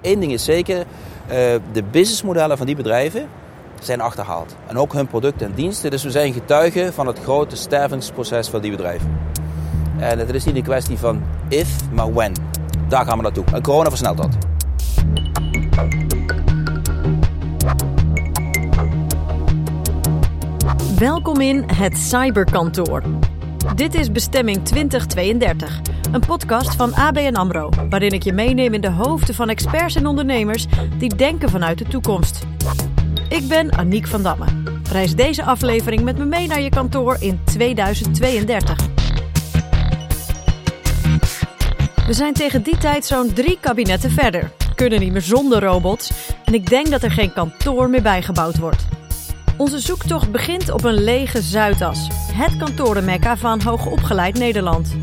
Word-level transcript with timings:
één 0.00 0.20
ding 0.20 0.32
is 0.32 0.44
zeker, 0.44 0.78
uh, 0.78 0.84
de 1.72 1.82
businessmodellen 1.90 2.56
van 2.56 2.66
die 2.66 2.76
bedrijven 2.76 3.28
zijn 3.80 4.00
achterhaald. 4.00 4.56
En 4.66 4.78
ook 4.78 4.92
hun 4.92 5.06
producten 5.06 5.46
en 5.46 5.54
diensten. 5.54 5.90
Dus 5.90 6.02
we 6.02 6.10
zijn 6.10 6.32
getuigen 6.32 6.92
van 6.92 7.06
het 7.06 7.18
grote 7.18 7.56
stervingsproces 7.56 8.48
van 8.48 8.60
die 8.60 8.70
bedrijven. 8.70 9.18
En 9.98 10.18
het 10.18 10.34
is 10.34 10.44
niet 10.44 10.56
een 10.56 10.62
kwestie 10.62 10.98
van 10.98 11.22
if, 11.48 11.90
maar 11.92 12.14
when. 12.14 12.32
Daar 12.88 13.04
gaan 13.04 13.16
we 13.16 13.22
naartoe. 13.22 13.44
En 13.52 13.62
corona 13.62 13.88
versnelt 13.88 14.16
dat. 14.16 14.36
Welkom 20.98 21.40
in 21.40 21.64
het 21.74 21.98
Cyberkantoor. 21.98 23.02
Dit 23.74 23.94
is 23.94 24.12
Bestemming 24.12 24.64
2032, 24.64 25.80
een 26.12 26.20
podcast 26.26 26.74
van 26.74 26.94
ABN 26.94 27.34
AMRO... 27.34 27.68
waarin 27.88 28.10
ik 28.10 28.22
je 28.22 28.32
meeneem 28.32 28.74
in 28.74 28.80
de 28.80 28.90
hoofden 28.90 29.34
van 29.34 29.48
experts 29.48 29.94
en 29.94 30.06
ondernemers... 30.06 30.66
die 30.98 31.14
denken 31.14 31.50
vanuit 31.50 31.78
de 31.78 31.84
toekomst. 31.84 32.46
Ik 33.28 33.48
ben 33.48 33.72
Aniek 33.72 34.06
van 34.06 34.22
Damme. 34.22 34.44
Reis 34.92 35.14
deze 35.14 35.44
aflevering 35.44 36.02
met 36.02 36.18
me 36.18 36.24
mee 36.24 36.46
naar 36.46 36.60
je 36.60 36.68
kantoor 36.68 37.16
in 37.20 37.40
2032. 37.44 38.76
We 42.06 42.12
zijn 42.12 42.34
tegen 42.34 42.62
die 42.62 42.78
tijd 42.78 43.04
zo'n 43.04 43.32
drie 43.32 43.58
kabinetten 43.60 44.10
verder. 44.10 44.52
Kunnen 44.74 45.00
niet 45.00 45.12
meer 45.12 45.22
zonder 45.22 45.62
robots. 45.62 46.12
En 46.44 46.54
ik 46.54 46.68
denk 46.68 46.90
dat 46.90 47.02
er 47.02 47.10
geen 47.10 47.32
kantoor 47.32 47.90
meer 47.90 48.02
bijgebouwd 48.02 48.58
wordt. 48.58 48.86
Onze 49.56 49.78
zoektocht 49.78 50.32
begint 50.32 50.70
op 50.70 50.84
een 50.84 51.02
lege 51.04 51.42
Zuidas. 51.42 52.08
Het 52.32 52.56
kantorenmekka 52.56 53.36
van 53.36 53.62
hoogopgeleid 53.62 54.38
Nederland. 54.38 54.96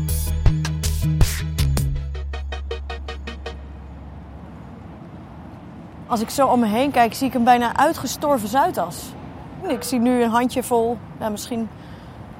Als 6.08 6.20
ik 6.20 6.30
zo 6.30 6.46
om 6.46 6.60
me 6.60 6.66
heen 6.66 6.90
kijk, 6.90 7.14
zie 7.14 7.26
ik 7.26 7.34
een 7.34 7.44
bijna 7.44 7.76
uitgestorven 7.76 8.48
Zuidas. 8.48 9.12
Ik 9.66 9.82
zie 9.82 9.98
nu 9.98 10.22
een 10.22 10.30
handjevol, 10.30 10.98
ja, 11.20 11.28
misschien 11.28 11.68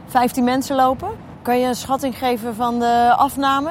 15 0.07 0.45
mensen 0.45 0.77
lopen. 0.77 1.09
Kan 1.43 1.59
je 1.61 1.67
een 1.67 1.75
schatting 1.75 2.19
geven 2.19 2.55
van 2.55 2.79
de 2.79 3.15
afname? 3.17 3.71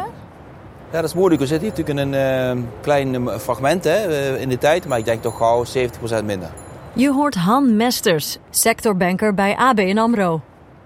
Ja, 0.91 1.01
dat 1.01 1.03
is 1.03 1.13
moeilijk. 1.13 1.41
We 1.41 1.47
zitten 1.47 1.67
hier 1.67 1.77
natuurlijk 1.77 2.13
in 2.13 2.13
een 2.13 2.57
uh, 2.57 2.63
klein 2.81 3.39
fragment 3.39 3.83
hè, 3.83 3.95
eh, 3.95 4.41
in 4.41 4.49
de 4.49 4.57
tijd, 4.57 4.87
maar 4.87 4.97
ik 4.97 5.05
denk 5.05 5.21
toch 5.21 5.37
gauw 5.37 5.63
70% 6.21 6.25
minder. 6.25 6.49
Je 6.93 7.11
hoort 7.11 7.35
Han 7.35 7.75
Mesters, 7.75 8.37
sectorbanker 8.49 9.33
bij 9.33 9.55
ABN 9.55 9.97
AMRO. 9.97 10.41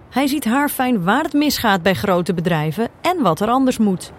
Hij 0.09 0.27
ziet 0.27 0.45
haar 0.45 0.69
fijn 0.69 1.03
waar 1.03 1.23
het 1.23 1.33
misgaat 1.33 1.81
bij 1.81 1.93
grote 1.93 2.33
bedrijven 2.33 2.87
en 3.01 3.21
wat 3.21 3.39
er 3.39 3.47
anders 3.47 3.77
moet. 3.77 4.11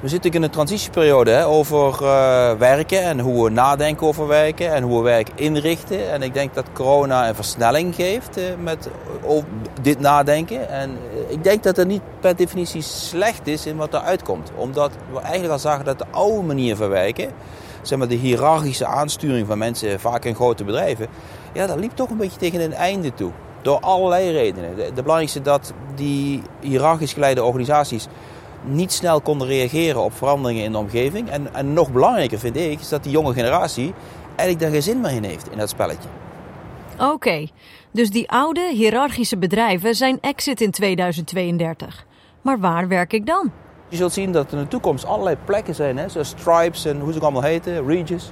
We 0.00 0.08
zitten 0.08 0.30
in 0.30 0.42
een 0.42 0.50
transitieperiode 0.50 1.44
over 1.44 2.02
uh, 2.02 2.52
werken 2.52 3.02
en 3.02 3.20
hoe 3.20 3.44
we 3.44 3.50
nadenken 3.50 4.06
over 4.06 4.26
werken 4.26 4.74
en 4.74 4.82
hoe 4.82 4.96
we 4.96 5.02
werk 5.02 5.28
inrichten. 5.34 6.10
En 6.10 6.22
ik 6.22 6.34
denk 6.34 6.54
dat 6.54 6.64
corona 6.72 7.28
een 7.28 7.34
versnelling 7.34 7.94
geeft 7.94 8.38
uh, 8.38 8.44
met 8.62 8.88
dit 9.82 10.00
nadenken. 10.00 10.68
En 10.68 10.90
uh, 10.90 11.30
ik 11.30 11.44
denk 11.44 11.62
dat 11.62 11.76
het 11.76 11.88
niet 11.88 12.02
per 12.20 12.36
definitie 12.36 12.82
slecht 12.82 13.46
is 13.46 13.66
in 13.66 13.76
wat 13.76 13.94
eruit 13.94 14.22
komt. 14.22 14.50
Omdat 14.56 14.92
we 15.12 15.18
eigenlijk 15.18 15.52
al 15.52 15.58
zagen 15.58 15.84
dat 15.84 15.98
de 15.98 16.06
oude 16.10 16.46
manier 16.46 16.76
van 16.76 16.88
werken, 16.88 17.30
zeg 17.82 17.98
maar 17.98 18.08
de 18.08 18.14
hiërarchische 18.14 18.86
aansturing 18.86 19.46
van 19.46 19.58
mensen, 19.58 20.00
vaak 20.00 20.24
in 20.24 20.34
grote 20.34 20.64
bedrijven, 20.64 21.06
ja, 21.52 21.66
dat 21.66 21.78
liep 21.78 21.92
toch 21.94 22.10
een 22.10 22.16
beetje 22.16 22.38
tegen 22.38 22.60
een 22.60 22.74
einde 22.74 23.14
toe. 23.14 23.30
Door 23.62 23.80
allerlei 23.80 24.30
redenen. 24.30 24.76
De, 24.76 24.90
de 24.94 25.02
belangrijkste 25.02 25.42
dat 25.42 25.72
die 25.94 26.42
hiërarchisch 26.60 27.12
geleide 27.12 27.44
organisaties 27.44 28.08
niet 28.64 28.92
snel 28.92 29.20
konden 29.20 29.46
reageren 29.46 30.02
op 30.02 30.16
veranderingen 30.16 30.64
in 30.64 30.72
de 30.72 30.78
omgeving. 30.78 31.30
En, 31.30 31.54
en 31.54 31.72
nog 31.72 31.92
belangrijker 31.92 32.38
vind 32.38 32.56
ik, 32.56 32.80
is 32.80 32.88
dat 32.88 33.02
die 33.02 33.12
jonge 33.12 33.32
generatie 33.32 33.94
eigenlijk 34.26 34.60
daar 34.60 34.70
geen 34.70 34.82
zin 34.82 35.00
meer 35.00 35.10
in 35.10 35.24
heeft 35.24 35.50
in 35.50 35.58
dat 35.58 35.68
spelletje. 35.68 36.08
Oké, 36.94 37.10
okay, 37.12 37.50
dus 37.90 38.10
die 38.10 38.30
oude 38.30 38.70
hiërarchische 38.72 39.38
bedrijven 39.38 39.94
zijn 39.94 40.18
exit 40.20 40.60
in 40.60 40.70
2032. 40.70 42.06
Maar 42.42 42.58
waar 42.58 42.88
werk 42.88 43.12
ik 43.12 43.26
dan? 43.26 43.52
Je 43.88 43.96
zult 43.96 44.12
zien 44.12 44.32
dat 44.32 44.52
er 44.52 44.58
in 44.58 44.62
de 44.62 44.68
toekomst 44.68 45.04
allerlei 45.04 45.36
plekken 45.44 45.74
zijn, 45.74 45.96
hè, 45.96 46.08
zoals 46.08 46.28
Stripes 46.28 46.84
en 46.84 47.00
hoe 47.00 47.10
ze 47.12 47.18
ook 47.18 47.22
allemaal 47.22 47.42
heten, 47.42 47.86
Regis. 47.86 48.30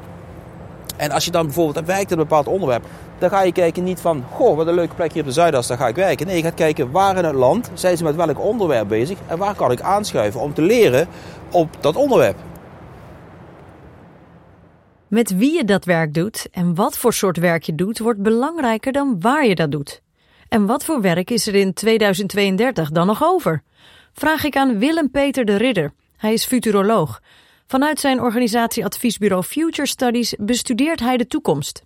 En 0.99 1.11
als 1.11 1.25
je 1.25 1.31
dan 1.31 1.45
bijvoorbeeld 1.45 1.87
werkt 1.87 2.13
aan 2.13 2.19
een 2.19 2.27
bepaald 2.29 2.47
onderwerp, 2.47 2.85
dan 3.19 3.31
ga 3.31 3.43
je 3.43 3.53
kijken 3.53 3.85
niet 3.85 4.01
van, 4.01 4.25
goh, 4.31 4.57
wat 4.57 4.67
een 4.67 4.75
leuke 4.75 4.95
plek 4.95 5.13
hier 5.13 5.23
op 5.23 5.29
de 5.29 5.35
Zuidas, 5.35 5.67
daar 5.67 5.79
ga 5.79 5.89
ik 5.89 5.95
werken. 5.95 6.27
Nee, 6.27 6.37
je 6.37 6.43
gaat 6.43 6.55
kijken 6.55 6.91
waar 6.91 7.17
in 7.17 7.25
het 7.25 7.35
land 7.35 7.71
zijn 7.75 7.97
ze 7.97 8.05
met 8.05 8.17
welk 8.17 8.41
onderwerp 8.41 8.89
bezig 8.89 9.19
en 9.27 9.39
waar 9.39 9.55
kan 9.55 9.71
ik 9.71 9.81
aanschuiven 9.81 10.41
om 10.41 10.55
te 10.55 10.63
leren 10.63 11.09
op 11.51 11.77
dat 11.81 11.97
onderwerp. 11.97 12.37
Met 15.09 15.37
wie 15.37 15.55
je 15.55 15.65
dat 15.65 15.85
werk 15.85 16.15
doet 16.15 16.49
en 16.51 16.75
wat 16.75 16.99
voor 16.99 17.13
soort 17.13 17.37
werk 17.37 17.63
je 17.63 17.75
doet, 17.75 17.99
wordt 17.99 18.23
belangrijker 18.23 18.93
dan 18.93 19.17
waar 19.21 19.47
je 19.47 19.55
dat 19.55 19.71
doet. 19.71 20.03
En 20.49 20.67
wat 20.67 20.85
voor 20.85 21.01
werk 21.01 21.31
is 21.31 21.47
er 21.47 21.55
in 21.55 21.73
2032 21.73 22.91
dan 22.91 23.07
nog 23.07 23.25
over? 23.25 23.63
Vraag 24.13 24.45
ik 24.45 24.57
aan 24.57 24.79
Willem-Peter 24.79 25.45
de 25.45 25.57
Ridder. 25.57 25.93
Hij 26.17 26.33
is 26.33 26.47
futuroloog. 26.47 27.21
Vanuit 27.71 28.01
zijn 28.01 28.21
organisatie 28.21 28.85
adviesbureau 28.85 29.43
Future 29.43 29.89
Studies 29.89 30.35
bestudeert 30.39 31.01
hij 31.01 31.17
de 31.17 31.27
toekomst. 31.27 31.83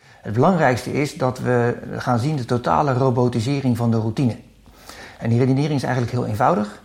Het 0.00 0.32
belangrijkste 0.32 0.92
is 0.92 1.14
dat 1.14 1.38
we 1.38 1.76
gaan 1.96 2.18
zien 2.18 2.36
de 2.36 2.44
totale 2.44 2.92
robotisering 2.92 3.76
van 3.76 3.90
de 3.90 3.96
routine. 3.96 4.36
En 5.18 5.28
die 5.28 5.38
redenering 5.38 5.74
is 5.74 5.82
eigenlijk 5.82 6.12
heel 6.12 6.26
eenvoudig. 6.26 6.82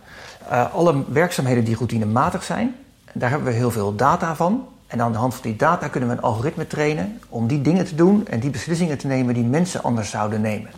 Uh, 0.50 0.74
alle 0.74 1.04
werkzaamheden 1.12 1.64
die 1.64 1.76
routinematig 1.76 2.42
zijn, 2.42 2.74
daar 3.12 3.30
hebben 3.30 3.48
we 3.48 3.54
heel 3.54 3.70
veel 3.70 3.94
data 3.94 4.36
van. 4.36 4.68
En 4.86 5.02
aan 5.02 5.12
de 5.12 5.18
hand 5.18 5.34
van 5.34 5.42
die 5.42 5.56
data 5.56 5.88
kunnen 5.88 6.08
we 6.08 6.14
een 6.14 6.22
algoritme 6.22 6.66
trainen 6.66 7.20
om 7.28 7.46
die 7.46 7.60
dingen 7.60 7.84
te 7.84 7.94
doen 7.94 8.26
en 8.26 8.40
die 8.40 8.50
beslissingen 8.50 8.98
te 8.98 9.06
nemen 9.06 9.34
die 9.34 9.44
mensen 9.44 9.82
anders 9.82 10.10
zouden 10.10 10.40
nemen. 10.40 10.70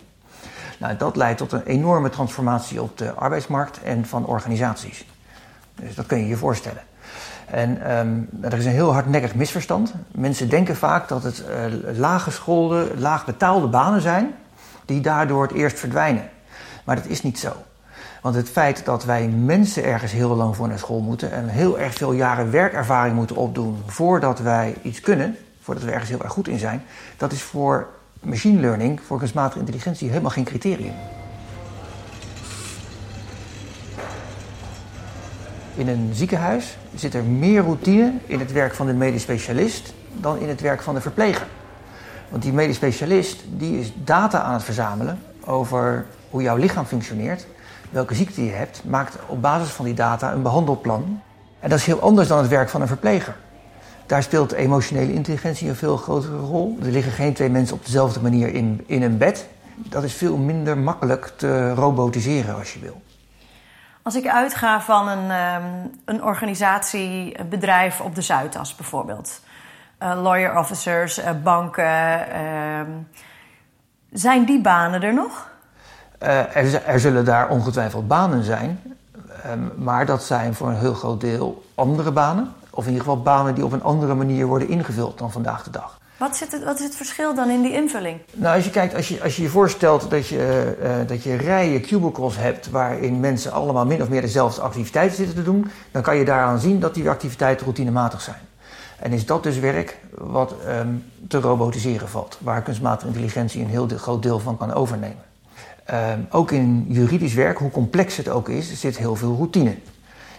Nou, 0.77 0.97
dat 0.97 1.15
leidt 1.15 1.37
tot 1.37 1.51
een 1.51 1.63
enorme 1.63 2.09
transformatie 2.09 2.81
op 2.81 2.97
de 2.97 3.11
arbeidsmarkt 3.13 3.81
en 3.81 4.05
van 4.05 4.25
organisaties. 4.25 5.05
Dus 5.75 5.95
dat 5.95 6.05
kun 6.05 6.17
je 6.17 6.27
je 6.27 6.37
voorstellen. 6.37 6.81
En 7.51 7.97
um, 7.97 8.29
er 8.41 8.57
is 8.57 8.65
een 8.65 8.71
heel 8.71 8.93
hardnekkig 8.93 9.35
misverstand. 9.35 9.93
Mensen 10.11 10.49
denken 10.49 10.75
vaak 10.75 11.07
dat 11.07 11.23
het 11.23 11.43
uh, 11.49 11.97
laaggeschoolde, 11.97 12.91
laagbetaalde 12.95 13.67
banen 13.67 14.01
zijn 14.01 14.33
die 14.85 15.01
daardoor 15.01 15.41
het 15.41 15.51
eerst 15.51 15.79
verdwijnen. 15.79 16.29
Maar 16.83 16.95
dat 16.95 17.05
is 17.05 17.23
niet 17.23 17.39
zo. 17.39 17.53
Want 18.21 18.35
het 18.35 18.49
feit 18.49 18.85
dat 18.85 19.05
wij 19.05 19.27
mensen 19.27 19.83
ergens 19.83 20.11
heel 20.11 20.35
lang 20.35 20.55
voor 20.55 20.67
naar 20.67 20.79
school 20.79 20.99
moeten 20.99 21.31
en 21.31 21.47
heel 21.47 21.79
erg 21.79 21.93
veel 21.93 22.11
jaren 22.11 22.51
werkervaring 22.51 23.15
moeten 23.15 23.35
opdoen 23.35 23.77
voordat 23.85 24.39
wij 24.39 24.75
iets 24.81 24.99
kunnen, 24.99 25.37
voordat 25.61 25.83
we 25.83 25.91
ergens 25.91 26.09
heel 26.09 26.23
erg 26.23 26.31
goed 26.31 26.47
in 26.47 26.59
zijn, 26.59 26.83
dat 27.17 27.31
is 27.31 27.41
voor 27.41 27.87
machine 28.19 28.59
learning, 28.59 28.99
voor 29.05 29.17
kunstmatige 29.17 29.59
intelligentie, 29.59 30.09
helemaal 30.09 30.31
geen 30.31 30.43
criterium. 30.43 30.93
In 35.77 35.87
een 35.87 36.09
ziekenhuis 36.13 36.77
zit 36.95 37.13
er 37.13 37.23
meer 37.23 37.61
routine 37.61 38.13
in 38.25 38.39
het 38.39 38.51
werk 38.51 38.73
van 38.73 38.85
de 38.85 38.93
medisch 38.93 39.21
specialist 39.21 39.93
dan 40.13 40.39
in 40.39 40.49
het 40.49 40.61
werk 40.61 40.81
van 40.81 40.95
de 40.95 41.01
verpleger. 41.01 41.47
Want 42.29 42.43
die 42.43 42.53
medisch 42.53 42.75
specialist 42.75 43.43
die 43.49 43.79
is 43.79 43.93
data 44.03 44.41
aan 44.41 44.53
het 44.53 44.63
verzamelen 44.63 45.19
over 45.45 46.05
hoe 46.29 46.41
jouw 46.41 46.55
lichaam 46.55 46.85
functioneert, 46.85 47.47
welke 47.89 48.15
ziekte 48.15 48.45
je 48.45 48.51
hebt, 48.51 48.81
maakt 48.85 49.17
op 49.27 49.41
basis 49.41 49.69
van 49.69 49.85
die 49.85 49.93
data 49.93 50.33
een 50.33 50.41
behandelplan. 50.41 51.21
En 51.59 51.69
dat 51.69 51.79
is 51.79 51.85
heel 51.85 52.01
anders 52.01 52.27
dan 52.27 52.37
het 52.37 52.47
werk 52.47 52.69
van 52.69 52.81
een 52.81 52.87
verpleger. 52.87 53.35
Daar 54.05 54.23
speelt 54.23 54.51
emotionele 54.51 55.13
intelligentie 55.13 55.69
een 55.69 55.75
veel 55.75 55.97
grotere 55.97 56.37
rol. 56.37 56.77
Er 56.81 56.91
liggen 56.91 57.11
geen 57.11 57.33
twee 57.33 57.49
mensen 57.49 57.75
op 57.75 57.85
dezelfde 57.85 58.21
manier 58.21 58.53
in, 58.53 58.83
in 58.85 59.01
een 59.01 59.17
bed. 59.17 59.47
Dat 59.75 60.03
is 60.03 60.13
veel 60.13 60.37
minder 60.37 60.77
makkelijk 60.77 61.33
te 61.35 61.73
robotiseren 61.73 62.55
als 62.55 62.73
je 62.73 62.79
wil. 62.79 63.01
Als 64.07 64.15
ik 64.15 64.27
uitga 64.27 64.81
van 64.81 65.07
een, 65.07 65.31
um, 65.31 65.91
een 66.05 66.23
organisatie, 66.23 67.43
bedrijf 67.49 68.01
op 68.01 68.15
de 68.15 68.21
Zuidas 68.21 68.75
bijvoorbeeld. 68.75 69.41
Uh, 70.03 70.21
lawyer 70.21 70.57
officers, 70.57 71.19
uh, 71.19 71.29
banken. 71.43 72.19
Uh, 72.29 72.81
zijn 74.11 74.45
die 74.45 74.61
banen 74.61 75.03
er 75.03 75.13
nog? 75.13 75.49
Er, 76.17 76.85
er, 76.85 76.99
zullen 76.99 77.25
daar 77.25 77.49
ongetwijfeld 77.49 78.07
banen 78.07 78.43
zijn. 78.43 78.81
Um, 79.45 79.71
maar 79.75 80.05
dat 80.05 80.23
zijn 80.23 80.53
voor 80.53 80.67
een 80.67 80.77
heel 80.77 80.93
groot 80.93 81.21
deel 81.21 81.63
andere 81.75 82.11
banen. 82.11 82.53
Of 82.69 82.83
in 82.83 82.91
ieder 82.91 83.05
geval 83.05 83.21
banen 83.21 83.55
die 83.55 83.65
op 83.65 83.71
een 83.71 83.83
andere 83.83 84.13
manier 84.13 84.45
worden 84.45 84.69
ingevuld 84.69 85.17
dan 85.17 85.31
vandaag 85.31 85.63
de 85.63 85.71
dag. 85.71 85.99
Wat, 86.17 86.35
zit 86.35 86.51
het, 86.51 86.63
wat 86.63 86.79
is 86.79 86.85
het 86.85 86.95
verschil 86.95 87.35
dan 87.35 87.49
in 87.49 87.61
die 87.61 87.73
invulling? 87.73 88.19
Nou, 88.33 88.55
als 88.55 88.65
je 88.65 88.71
kijkt, 88.71 88.95
als 88.95 89.07
je 89.07 89.21
als 89.23 89.35
je, 89.35 89.41
je 89.41 89.49
voorstelt 89.49 90.09
dat 90.09 90.27
je, 90.27 90.75
uh, 90.83 91.07
dat 91.07 91.23
je 91.23 91.35
rijen 91.35 91.81
cubicles 91.81 92.37
hebt 92.37 92.69
waarin 92.69 93.19
mensen 93.19 93.51
allemaal 93.51 93.85
min 93.85 94.01
of 94.01 94.09
meer 94.09 94.21
dezelfde 94.21 94.61
activiteiten 94.61 95.17
zitten 95.17 95.35
te 95.35 95.43
doen, 95.43 95.71
dan 95.91 96.01
kan 96.01 96.17
je 96.17 96.25
daaraan 96.25 96.59
zien 96.59 96.79
dat 96.79 96.93
die 96.93 97.09
activiteiten 97.09 97.65
routinematig 97.65 98.21
zijn. 98.21 98.39
En 98.99 99.11
is 99.11 99.25
dat 99.25 99.43
dus 99.43 99.59
werk 99.59 99.97
wat 100.11 100.55
um, 100.67 101.03
te 101.27 101.39
robotiseren 101.39 102.09
valt, 102.09 102.37
waar 102.41 102.61
kunstmatige 102.61 103.07
intelligentie 103.07 103.61
een 103.61 103.69
heel 103.69 103.87
groot 103.87 104.23
deel 104.23 104.39
van 104.39 104.57
kan 104.57 104.73
overnemen. 104.73 105.25
Um, 105.91 106.27
ook 106.29 106.51
in 106.51 106.85
juridisch 106.89 107.33
werk, 107.33 107.57
hoe 107.57 107.71
complex 107.71 108.17
het 108.17 108.29
ook 108.29 108.49
is, 108.49 108.79
zit 108.79 108.97
heel 108.97 109.15
veel 109.15 109.35
routine. 109.35 109.75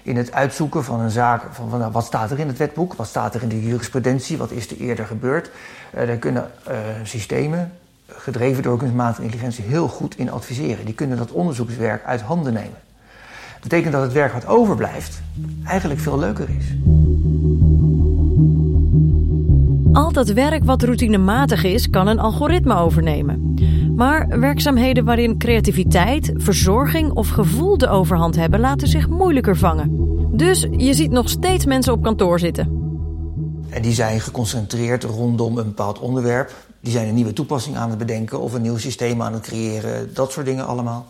In 0.09 0.17
het 0.17 0.33
uitzoeken 0.33 0.85
van 0.85 1.01
een 1.01 1.11
zaak. 1.11 1.43
Van, 1.51 1.71
van 1.71 1.79
nou, 1.79 1.93
wat 1.93 2.05
staat 2.05 2.31
er 2.31 2.39
in 2.39 2.49
het 2.49 2.57
wetboek? 2.57 2.95
Wat 2.95 3.07
staat 3.07 3.35
er 3.35 3.43
in 3.43 3.49
de 3.49 3.63
jurisprudentie? 3.63 4.39
Wat 4.39 4.51
is 4.51 4.71
er 4.71 4.77
eerder 4.77 5.07
gebeurd? 5.07 5.51
Uh, 5.99 6.07
daar 6.07 6.17
kunnen 6.17 6.51
uh, 6.69 6.75
systemen, 7.03 7.73
gedreven 8.07 8.63
door 8.63 8.79
kunstmatige 8.79 9.23
intelligentie, 9.23 9.65
heel 9.65 9.89
goed 9.89 10.17
in 10.17 10.31
adviseren. 10.31 10.85
Die 10.85 10.95
kunnen 10.95 11.17
dat 11.17 11.31
onderzoekswerk 11.31 12.05
uit 12.05 12.21
handen 12.21 12.53
nemen. 12.53 12.79
Dat 13.53 13.63
betekent 13.63 13.93
dat 13.93 14.03
het 14.03 14.13
werk 14.13 14.33
wat 14.33 14.47
overblijft 14.47 15.21
eigenlijk 15.65 16.01
veel 16.01 16.19
leuker 16.19 16.49
is. 16.59 16.75
Al 19.93 20.13
dat 20.13 20.29
werk 20.29 20.65
wat 20.65 20.83
routinematig 20.83 21.65
is, 21.65 21.91
kan 21.91 22.07
een 22.07 22.19
algoritme 22.19 22.75
overnemen. 22.75 23.48
Maar 23.99 24.41
werkzaamheden 24.41 25.05
waarin 25.05 25.39
creativiteit, 25.39 26.33
verzorging 26.35 27.13
of 27.13 27.29
gevoel 27.29 27.79
de 27.79 27.89
overhand 27.89 28.37
hebben, 28.37 28.61
laten 28.61 28.89
zich 28.89 29.09
moeilijker 29.09 29.57
vangen. 29.57 29.91
Dus 30.37 30.67
je 30.77 30.95
ziet 30.95 31.11
nog 31.11 31.29
steeds 31.29 31.65
mensen 31.65 31.93
op 31.93 32.03
kantoor 32.03 32.39
zitten. 32.39 32.67
En 33.69 33.83
die 33.83 33.93
zijn 33.93 34.21
geconcentreerd 34.21 35.05
rondom 35.05 35.59
een 35.59 35.67
bepaald 35.67 35.99
onderwerp. 35.99 36.55
Die 36.81 36.93
zijn 36.93 37.09
een 37.09 37.15
nieuwe 37.15 37.33
toepassing 37.33 37.77
aan 37.77 37.89
het 37.89 37.99
bedenken 37.99 38.41
of 38.41 38.53
een 38.53 38.63
nieuw 38.63 38.77
systeem 38.77 39.23
aan 39.23 39.33
het 39.33 39.43
creëren. 39.43 40.15
Dat 40.15 40.33
soort 40.33 40.47
dingen 40.47 40.67
allemaal. 40.67 41.07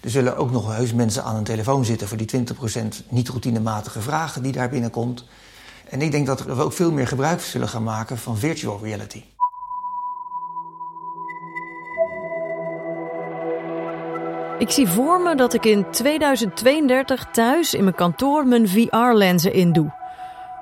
Er 0.00 0.10
zullen 0.10 0.36
ook 0.36 0.50
nog 0.50 0.76
heus 0.76 0.92
mensen 0.92 1.24
aan 1.24 1.36
een 1.36 1.44
telefoon 1.44 1.84
zitten 1.84 2.08
voor 2.08 2.16
die 2.16 2.30
20% 2.30 3.06
niet 3.08 3.28
routinematige 3.28 4.00
vragen 4.00 4.42
die 4.42 4.52
daar 4.52 4.68
binnenkomt. 4.68 5.24
En 5.88 6.02
ik 6.02 6.10
denk 6.10 6.26
dat 6.26 6.44
we 6.44 6.62
ook 6.62 6.72
veel 6.72 6.92
meer 6.92 7.06
gebruik 7.06 7.40
zullen 7.40 7.68
gaan 7.68 7.82
maken 7.84 8.18
van 8.18 8.38
virtual 8.38 8.80
reality. 8.82 9.22
Ik 14.60 14.70
zie 14.70 14.88
voor 14.88 15.20
me 15.20 15.34
dat 15.34 15.54
ik 15.54 15.64
in 15.64 15.90
2032 15.90 17.26
thuis 17.32 17.74
in 17.74 17.84
mijn 17.84 17.94
kantoor 17.94 18.46
mijn 18.46 18.68
VR-lenzen 18.68 19.52
indoe. 19.52 19.92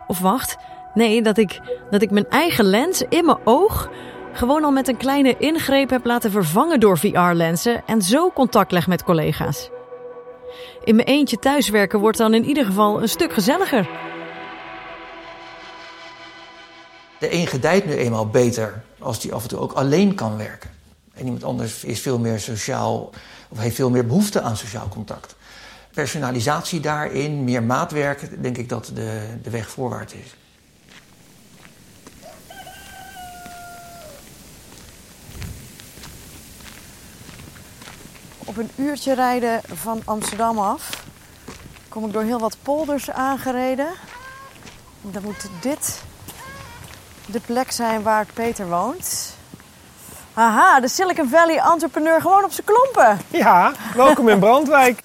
Of 0.06 0.18
wacht, 0.18 0.56
nee, 0.94 1.22
dat 1.22 1.38
ik, 1.38 1.60
dat 1.90 2.02
ik 2.02 2.10
mijn 2.10 2.28
eigen 2.28 2.64
lens 2.64 3.02
in 3.08 3.24
mijn 3.24 3.38
oog 3.44 3.90
gewoon 4.32 4.64
al 4.64 4.70
met 4.70 4.88
een 4.88 4.96
kleine 4.96 5.36
ingreep 5.38 5.90
heb 5.90 6.04
laten 6.04 6.30
vervangen 6.30 6.80
door 6.80 6.98
VR-lenzen 6.98 7.82
en 7.86 8.02
zo 8.02 8.30
contact 8.30 8.72
leg 8.72 8.86
met 8.86 9.02
collega's. 9.04 9.70
In 10.84 10.96
mijn 10.96 11.08
eentje 11.08 11.38
thuiswerken 11.38 12.00
wordt 12.00 12.18
dan 12.18 12.34
in 12.34 12.44
ieder 12.44 12.64
geval 12.64 13.02
een 13.02 13.08
stuk 13.08 13.32
gezelliger. 13.32 13.88
De 17.18 17.32
een 17.32 17.46
gedijt 17.46 17.86
nu 17.86 17.94
eenmaal 17.94 18.28
beter 18.28 18.82
als 18.98 19.20
die 19.20 19.32
af 19.34 19.42
en 19.42 19.48
toe 19.48 19.58
ook 19.58 19.72
alleen 19.72 20.14
kan 20.14 20.36
werken. 20.36 20.70
En 21.14 21.24
iemand 21.24 21.44
anders 21.44 21.84
is 21.84 22.00
veel 22.00 22.18
meer 22.18 22.40
sociaal 22.40 23.10
of 23.48 23.58
heeft 23.58 23.76
veel 23.76 23.90
meer 23.90 24.06
behoefte 24.06 24.40
aan 24.40 24.56
sociaal 24.56 24.88
contact. 24.88 25.36
Personalisatie 25.90 26.80
daarin, 26.80 27.44
meer 27.44 27.62
maatwerk, 27.62 28.42
denk 28.42 28.56
ik 28.56 28.68
dat 28.68 28.90
de, 28.94 29.38
de 29.42 29.50
weg 29.50 29.70
voorwaarts 29.70 30.12
is. 30.12 30.36
Op 38.38 38.56
een 38.56 38.70
uurtje 38.76 39.14
rijden 39.14 39.60
van 39.64 40.02
Amsterdam 40.04 40.58
af 40.58 41.06
kom 41.88 42.06
ik 42.06 42.12
door 42.12 42.22
heel 42.22 42.38
wat 42.38 42.56
polders 42.62 43.10
aangereden. 43.10 43.88
Dan 45.00 45.22
moet 45.22 45.48
dit 45.60 46.02
de 47.26 47.40
plek 47.40 47.70
zijn 47.70 48.02
waar 48.02 48.26
Peter 48.34 48.68
woont. 48.68 49.36
Aha, 50.38 50.80
de 50.80 50.88
Silicon 50.88 51.28
Valley 51.28 51.58
entrepreneur 51.58 52.20
gewoon 52.20 52.44
op 52.44 52.52
zijn 52.52 52.66
klompen. 52.66 53.18
Ja, 53.30 53.72
welkom 53.94 54.28
in 54.28 54.38
Brandwijk. 54.38 55.00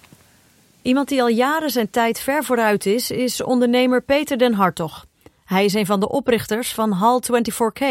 Iemand 0.82 1.08
die 1.08 1.22
al 1.22 1.28
jaren 1.28 1.70
zijn 1.70 1.90
tijd 1.90 2.20
ver 2.20 2.44
vooruit 2.44 2.86
is, 2.86 3.10
is 3.10 3.42
ondernemer 3.42 4.02
Peter 4.02 4.38
den 4.38 4.54
Hartog. 4.54 5.06
Hij 5.44 5.64
is 5.64 5.74
een 5.74 5.86
van 5.86 6.00
de 6.00 6.08
oprichters 6.08 6.74
van 6.74 6.92
Hal 6.92 7.22
24K. 7.22 7.84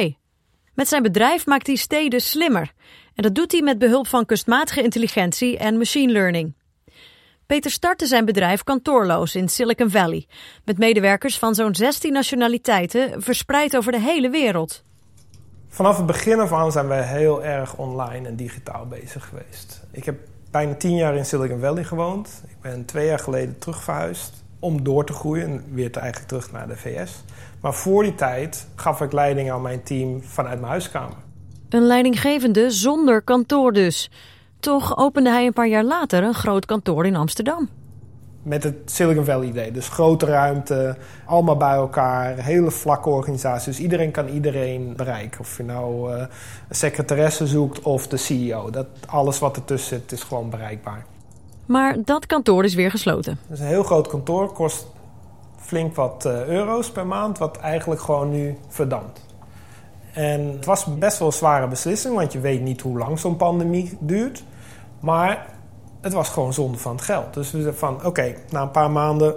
Met 0.74 0.88
zijn 0.88 1.04
bedrijf 1.04 1.46
maakt 1.46 1.68
hij 1.68 1.76
steden 1.76 2.22
slimmer. 2.22 2.72
En 3.14 3.24
dat 3.24 3.36
doet 3.36 3.52
hij 3.52 3.62
met 3.62 3.78
behulp 3.78 4.08
van 4.08 4.26
kunstmatige 4.26 4.82
intelligentie 4.82 5.58
en 5.58 5.78
machine 5.78 6.12
learning. 6.12 6.54
Peter 7.46 7.72
startte 7.72 8.06
zijn 8.06 8.26
bedrijf 8.26 8.64
kantoorloos 8.64 9.36
in 9.36 9.50
Silicon 9.50 9.90
Valley, 9.90 10.28
met 10.66 10.78
medewerkers 10.78 11.38
van 11.38 11.56
zo'n 11.56 11.76
16 11.76 12.14
nationaliteiten 12.14 13.22
verspreid 13.22 13.78
over 13.78 13.92
de 13.92 14.00
hele 14.00 14.30
wereld. 14.30 14.84
Vanaf 15.75 15.98
het 15.98 16.06
begin 16.06 16.39
af 16.39 16.54
aan 16.54 16.72
zijn 16.72 16.88
we 16.88 16.94
heel 16.94 17.44
erg 17.44 17.77
online 17.77 18.27
en 18.27 18.36
digitaal 18.36 18.86
bezig 18.88 19.30
geweest. 19.30 19.83
Ik 19.92 20.06
heb 20.06 20.16
bijna 20.51 20.75
tien 20.75 20.95
jaar 20.95 21.16
in 21.16 21.25
Silicon 21.25 21.60
Valley 21.60 21.83
gewoond. 21.83 22.44
Ik 22.48 22.62
ben 22.62 22.86
twee 22.86 23.06
jaar 23.06 23.19
geleden 23.19 23.60
terugverhuisd 23.60 24.44
om 24.60 24.83
door 24.83 25.06
te 25.06 25.13
groeien 25.13 25.45
en 25.45 25.63
weer 25.74 25.92
te 25.92 26.00
eigenlijk 26.00 26.30
terug 26.30 26.51
naar 26.51 26.68
de 26.68 26.75
VS. 26.75 27.24
Maar 27.62 27.74
voor 27.74 28.04
die 28.04 28.16
tijd 28.16 28.68
gaf 28.75 29.01
ik 29.01 29.12
leiding 29.12 29.51
aan 29.51 29.62
mijn 29.62 29.83
team 29.83 30.24
vanuit 30.24 30.60
mijn 30.60 30.72
huiskamer. 30.72 31.18
Een 31.69 31.86
leidinggevende 31.86 32.72
zonder 32.72 33.22
kantoor 33.22 33.74
dus. 33.74 34.12
Toch 34.60 34.98
opende 34.98 35.30
hij 35.30 35.45
een 35.45 35.54
paar 35.54 35.68
jaar 35.68 35.83
later 35.83 36.24
een 36.24 36.33
groot 36.33 36.66
kantoor 36.66 37.06
in 37.06 37.16
Amsterdam. 37.16 37.69
Met 38.46 38.64
het 38.64 38.76
Silicon 38.86 39.26
Valley 39.26 39.48
idee. 39.48 39.72
Dus 39.72 39.90
grote 39.90 40.26
ruimte, 40.26 40.98
allemaal 41.26 41.58
bij 41.58 41.74
elkaar, 41.74 42.38
hele 42.38 42.72
vlakke 42.72 43.10
organisatie. 43.10 43.72
Dus 43.72 43.82
iedereen 43.82 44.12
kan 44.12 44.28
iedereen 44.28 44.94
bereiken. 44.96 45.40
Of 45.40 45.58
je 45.58 45.64
nou 45.64 46.14
uh, 46.14 46.20
een 46.70 46.76
secretaresse 46.76 47.48
zoekt 47.48 47.82
of 47.82 48.08
de 48.08 48.18
CEO. 48.18 48.70
Dat, 48.70 48.88
alles 49.08 49.40
wat 49.40 49.56
ertussen 49.56 50.00
zit 50.00 50.12
is 50.12 50.24
gewoon 50.24 50.50
bereikbaar. 50.50 51.06
Maar 51.66 51.98
dat 52.04 52.26
kantoor 52.26 52.64
is 52.64 52.74
weer 52.74 52.92
gesloten. 52.92 53.40
Het 53.48 53.58
is 53.58 53.60
een 53.60 53.68
heel 53.68 53.84
groot 53.84 54.08
kantoor, 54.08 54.52
kost 54.52 54.88
flink 55.58 55.96
wat 55.96 56.24
uh, 56.26 56.48
euro's 56.48 56.92
per 56.92 57.08
maand, 57.08 57.38
wat 57.38 57.58
eigenlijk 57.58 58.02
gewoon 58.02 58.30
nu 58.30 58.58
verdampt. 58.68 59.26
En 60.14 60.48
het 60.48 60.66
was 60.66 60.86
best 60.98 61.20
wel 61.20 61.28
een 61.28 61.34
zware 61.34 61.68
beslissing, 61.68 62.16
want 62.16 62.34
je 62.34 62.40
weet 62.40 62.62
niet 62.62 62.82
hoe 62.82 62.98
lang 62.98 63.20
zo'n 63.20 63.36
pandemie 63.36 63.98
duurt. 64.00 64.44
Maar 65.00 65.55
het 66.06 66.13
was 66.13 66.30
gewoon 66.30 66.54
zonde 66.54 66.78
van 66.78 66.96
het 66.96 67.02
geld. 67.02 67.34
Dus 67.34 67.52
we 67.52 67.57
zeiden 67.62 67.80
van, 67.80 68.06
oké, 68.06 68.36
na 68.50 68.62
een 68.62 68.72
paar 68.72 68.92
maanden 68.92 69.36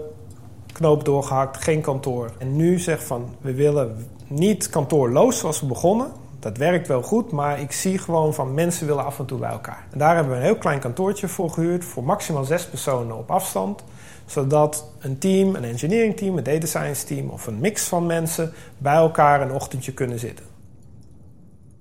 knoop 0.73 1.05
doorgehakt, 1.05 1.63
geen 1.63 1.81
kantoor. 1.81 2.31
En 2.39 2.57
nu 2.57 2.79
zeg 2.79 3.05
van, 3.05 3.35
we 3.41 3.55
willen 3.55 4.07
niet 4.27 4.69
kantoorloos 4.69 5.39
zoals 5.39 5.61
we 5.61 5.67
begonnen. 5.67 6.13
Dat 6.39 6.57
werkt 6.57 6.89
wel 6.89 7.03
goed, 7.03 7.31
maar 7.31 7.61
ik 7.61 7.73
zie 7.73 7.99
gewoon 7.99 8.35
van 8.35 8.55
mensen 8.55 8.87
willen 8.87 9.05
af 9.05 9.19
en 9.19 9.27
toe 9.27 9.39
bij 9.39 9.51
elkaar. 9.51 9.87
En 9.91 9.99
daar 9.99 10.15
hebben 10.15 10.33
we 10.33 10.39
een 10.39 10.45
heel 10.45 10.59
klein 10.59 10.81
kantoortje 10.81 11.29
voor 11.29 11.51
gehuurd, 11.51 11.85
voor 11.85 12.05
maximaal 12.05 12.45
zes 12.45 12.67
personen 12.67 13.19
op 13.19 13.31
afstand. 13.31 13.85
Zodat 14.27 14.91
een 14.99 15.19
team, 15.19 15.55
een 15.55 15.65
engineering 15.65 16.17
team, 16.17 16.37
een 16.37 16.45
data 16.45 16.67
science 16.67 17.07
team 17.07 17.29
of 17.29 17.47
een 17.47 17.59
mix 17.59 17.85
van 17.85 18.07
mensen 18.07 18.53
bij 18.79 18.95
elkaar 18.95 19.41
een 19.41 19.53
ochtendje 19.53 19.93
kunnen 19.93 20.19
zitten. 20.19 20.45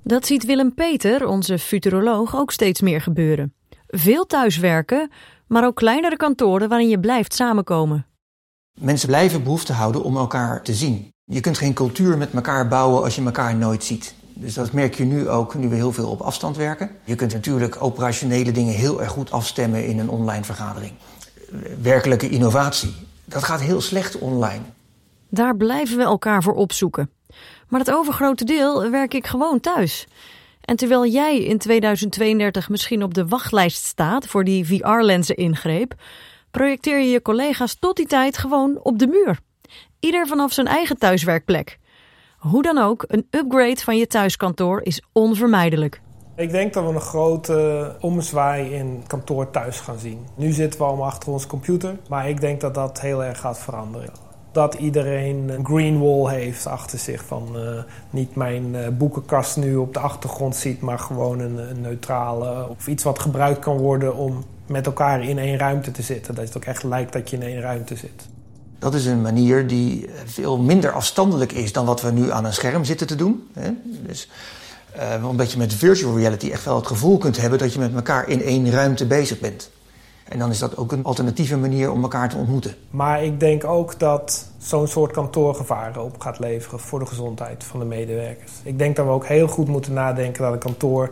Dat 0.04 0.26
ziet 0.26 0.46
Willem 0.46 0.74
Peter, 0.74 1.28
onze 1.28 1.60
futuroloog, 1.60 2.36
ook 2.36 2.52
steeds 2.52 2.82
meer 2.82 3.02
gebeuren. 3.02 3.57
Veel 3.88 4.26
thuiswerken, 4.26 5.12
maar 5.48 5.66
ook 5.66 5.76
kleinere 5.76 6.18
kantoren 6.18 6.70
waarin 6.70 6.90
je 6.90 7.00
blijft 7.00 7.34
samenkomen. 7.34 8.06
Mensen 8.80 9.08
blijven 9.08 9.44
behoefte 9.44 9.74
houden 9.74 10.04
om 10.04 10.18
elkaar 10.18 10.62
te 10.62 10.74
zien. 10.74 11.10
Je 11.24 11.40
kunt 11.40 11.58
geen 11.58 11.74
cultuur 11.74 12.18
met 12.18 12.34
elkaar 12.34 12.68
bouwen 12.68 13.04
als 13.04 13.16
je 13.16 13.24
elkaar 13.24 13.56
nooit 13.56 13.84
ziet. 13.84 14.16
Dus 14.34 14.54
dat 14.54 14.72
merk 14.72 14.96
je 14.96 15.04
nu 15.04 15.30
ook, 15.30 15.56
nu 15.56 15.68
we 15.68 15.76
heel 15.76 15.92
veel 15.92 16.10
op 16.10 16.22
afstand 16.22 16.58
werken. 16.58 16.90
Je 17.04 17.16
kunt 17.16 17.34
natuurlijk 17.34 17.82
operationele 17.82 18.52
dingen 18.52 18.74
heel 18.74 19.02
erg 19.02 19.12
goed 19.12 19.32
afstemmen 19.32 19.88
in 19.88 20.00
een 20.00 20.10
online 20.10 20.44
vergadering. 20.44 20.94
Werkelijke 21.82 22.30
innovatie, 22.30 22.96
dat 23.26 23.44
gaat 23.44 23.62
heel 23.62 23.82
slecht 23.82 24.18
online. 24.18 24.62
Daar 25.30 25.56
blijven 25.56 25.98
we 25.98 26.04
elkaar 26.04 26.44
voor 26.44 26.54
opzoeken. 26.54 27.10
Maar 27.68 27.80
het 27.80 27.92
overgrote 27.92 28.46
deel 28.46 28.90
werk 28.90 29.14
ik 29.14 29.28
gewoon 29.28 29.60
thuis. 29.60 30.08
En 30.68 30.76
terwijl 30.76 31.06
jij 31.06 31.38
in 31.40 31.58
2032 31.58 32.70
misschien 32.70 33.04
op 33.04 33.14
de 33.14 33.28
wachtlijst 33.28 33.84
staat 33.84 34.28
voor 34.28 34.44
die 34.44 34.66
VR-lenzen 34.66 35.36
ingreep, 35.36 35.94
projecteer 36.52 37.00
je 37.00 37.10
je 37.10 37.22
collega's 37.22 37.76
tot 37.80 37.96
die 37.96 38.06
tijd 38.06 38.38
gewoon 38.38 38.80
op 38.84 39.00
de 39.00 39.08
muur. 39.08 39.40
Ieder 40.00 40.28
vanaf 40.28 40.54
zijn 40.54 40.68
eigen 40.68 40.98
thuiswerkplek. 40.98 41.80
Hoe 42.38 42.62
dan 42.62 42.78
ook, 42.78 43.04
een 43.08 43.28
upgrade 43.32 43.82
van 43.82 43.98
je 43.98 44.08
thuiskantoor 44.08 44.82
is 44.82 45.02
onvermijdelijk. 45.12 46.02
Ik 46.36 46.52
denk 46.52 46.74
dat 46.74 46.84
we 46.84 46.90
een 46.90 47.02
grote 47.02 47.96
omzwaai 48.00 48.74
in 48.74 49.04
kantoor 49.08 49.50
thuis 49.50 49.80
gaan 49.80 50.00
zien. 50.00 50.28
Nu 50.36 50.52
zitten 50.52 50.80
we 50.80 50.86
allemaal 50.86 51.08
achter 51.08 51.32
onze 51.32 51.48
computer, 51.48 51.98
maar 52.10 52.30
ik 52.30 52.42
denk 52.42 52.62
dat 52.62 52.74
dat 52.74 53.02
heel 53.02 53.24
erg 53.24 53.40
gaat 53.40 53.60
veranderen 53.60 54.27
dat 54.58 54.74
iedereen 54.74 55.50
een 55.50 55.66
green 55.66 56.00
wall 56.00 56.34
heeft 56.34 56.68
achter 56.68 57.00
zich. 57.00 57.24
Van 57.26 57.48
uh, 57.56 57.62
niet 58.10 58.36
mijn 58.36 58.74
uh, 58.74 58.88
boekenkast 58.88 59.58
nu 59.58 59.76
op 59.76 59.94
de 59.94 60.00
achtergrond 60.00 60.56
ziet, 60.56 60.82
maar 60.82 61.00
gewoon 61.00 61.40
een, 61.40 61.58
een, 61.70 61.82
neutrale 61.82 62.70
of 62.70 62.88
iets 62.88 63.04
wat 63.04 63.20
gebruikt 63.20 63.60
kan 63.60 63.78
worden 63.78 64.16
om 64.16 64.44
met 64.66 64.86
elkaar 64.86 65.24
in 65.24 65.38
één 65.38 65.58
ruimte 65.58 65.92
te 65.92 66.02
zitten. 66.02 66.36
Dat 66.36 66.46
het 66.46 66.58
ook 66.58 66.66
echt 66.66 66.84
lijkt 66.84 67.14
dat 67.14 67.30
je 67.30 67.36
in 67.36 67.42
één 67.42 67.62
ruimte 67.62 67.96
zit. 67.96 68.28
Dat 68.80 68.94
is 68.94 69.06
een 69.06 69.22
manier 69.22 69.68
die 69.68 70.10
veel 70.26 70.58
minder 70.58 70.92
afstandelijk 70.92 71.52
is 71.52 71.74
dan 71.74 71.86
wat 71.86 72.02
we 72.02 72.12
nu 72.12 72.32
aan 72.32 72.46
een 72.46 72.54
scherm 72.54 72.84
zitten 72.84 73.08
te 73.08 73.16
doen. 73.16 73.48
Hè? 73.54 73.70
Dus, 74.06 74.30
uh, 74.96 75.28
omdat 75.28 75.52
je 75.52 75.58
met 75.58 75.74
virtual 75.74 76.18
reality 76.18 76.52
echt 76.52 76.66
wel 76.66 76.76
het 76.76 76.88
gevoel 76.88 77.18
kunt 77.18 77.38
hebben 77.38 77.60
dat 77.60 77.74
je 77.74 77.80
met 77.80 77.96
elkaar 77.96 78.30
in 78.30 78.42
één 78.42 78.72
ruimte 78.72 79.06
bezig 79.06 79.40
bent. 79.40 79.70
En 80.30 80.40
dan 80.40 80.50
is 80.50 80.60
dat 80.60 80.78
ook 80.78 80.92
een 80.92 81.04
alternatieve 81.04 81.58
manier 81.58 81.92
om 81.92 82.02
elkaar 82.02 82.30
te 82.30 82.38
ontmoeten. 82.38 82.76
Maar 82.90 83.24
ik 83.24 83.40
denk 83.40 83.64
ook 83.64 84.00
dat 84.00 84.52
zo'n 84.58 84.88
soort 84.88 85.12
kantoorgevaren 85.12 86.04
op 86.04 86.20
gaat 86.20 86.40
leveren 86.40 86.80
voor 86.80 87.00
de 87.00 87.06
gezondheid 87.06 87.64
van 87.64 87.80
de 87.80 87.86
medewerkers. 87.86 88.52
Ik 88.64 88.78
denk 88.78 88.96
dat 88.96 89.06
we 89.06 89.12
ook 89.12 89.26
heel 89.26 89.48
goed 89.48 89.68
moeten 89.68 89.94
nadenken 89.94 90.44
dat 90.44 90.54
een 90.54 90.60
kantoor 90.60 91.12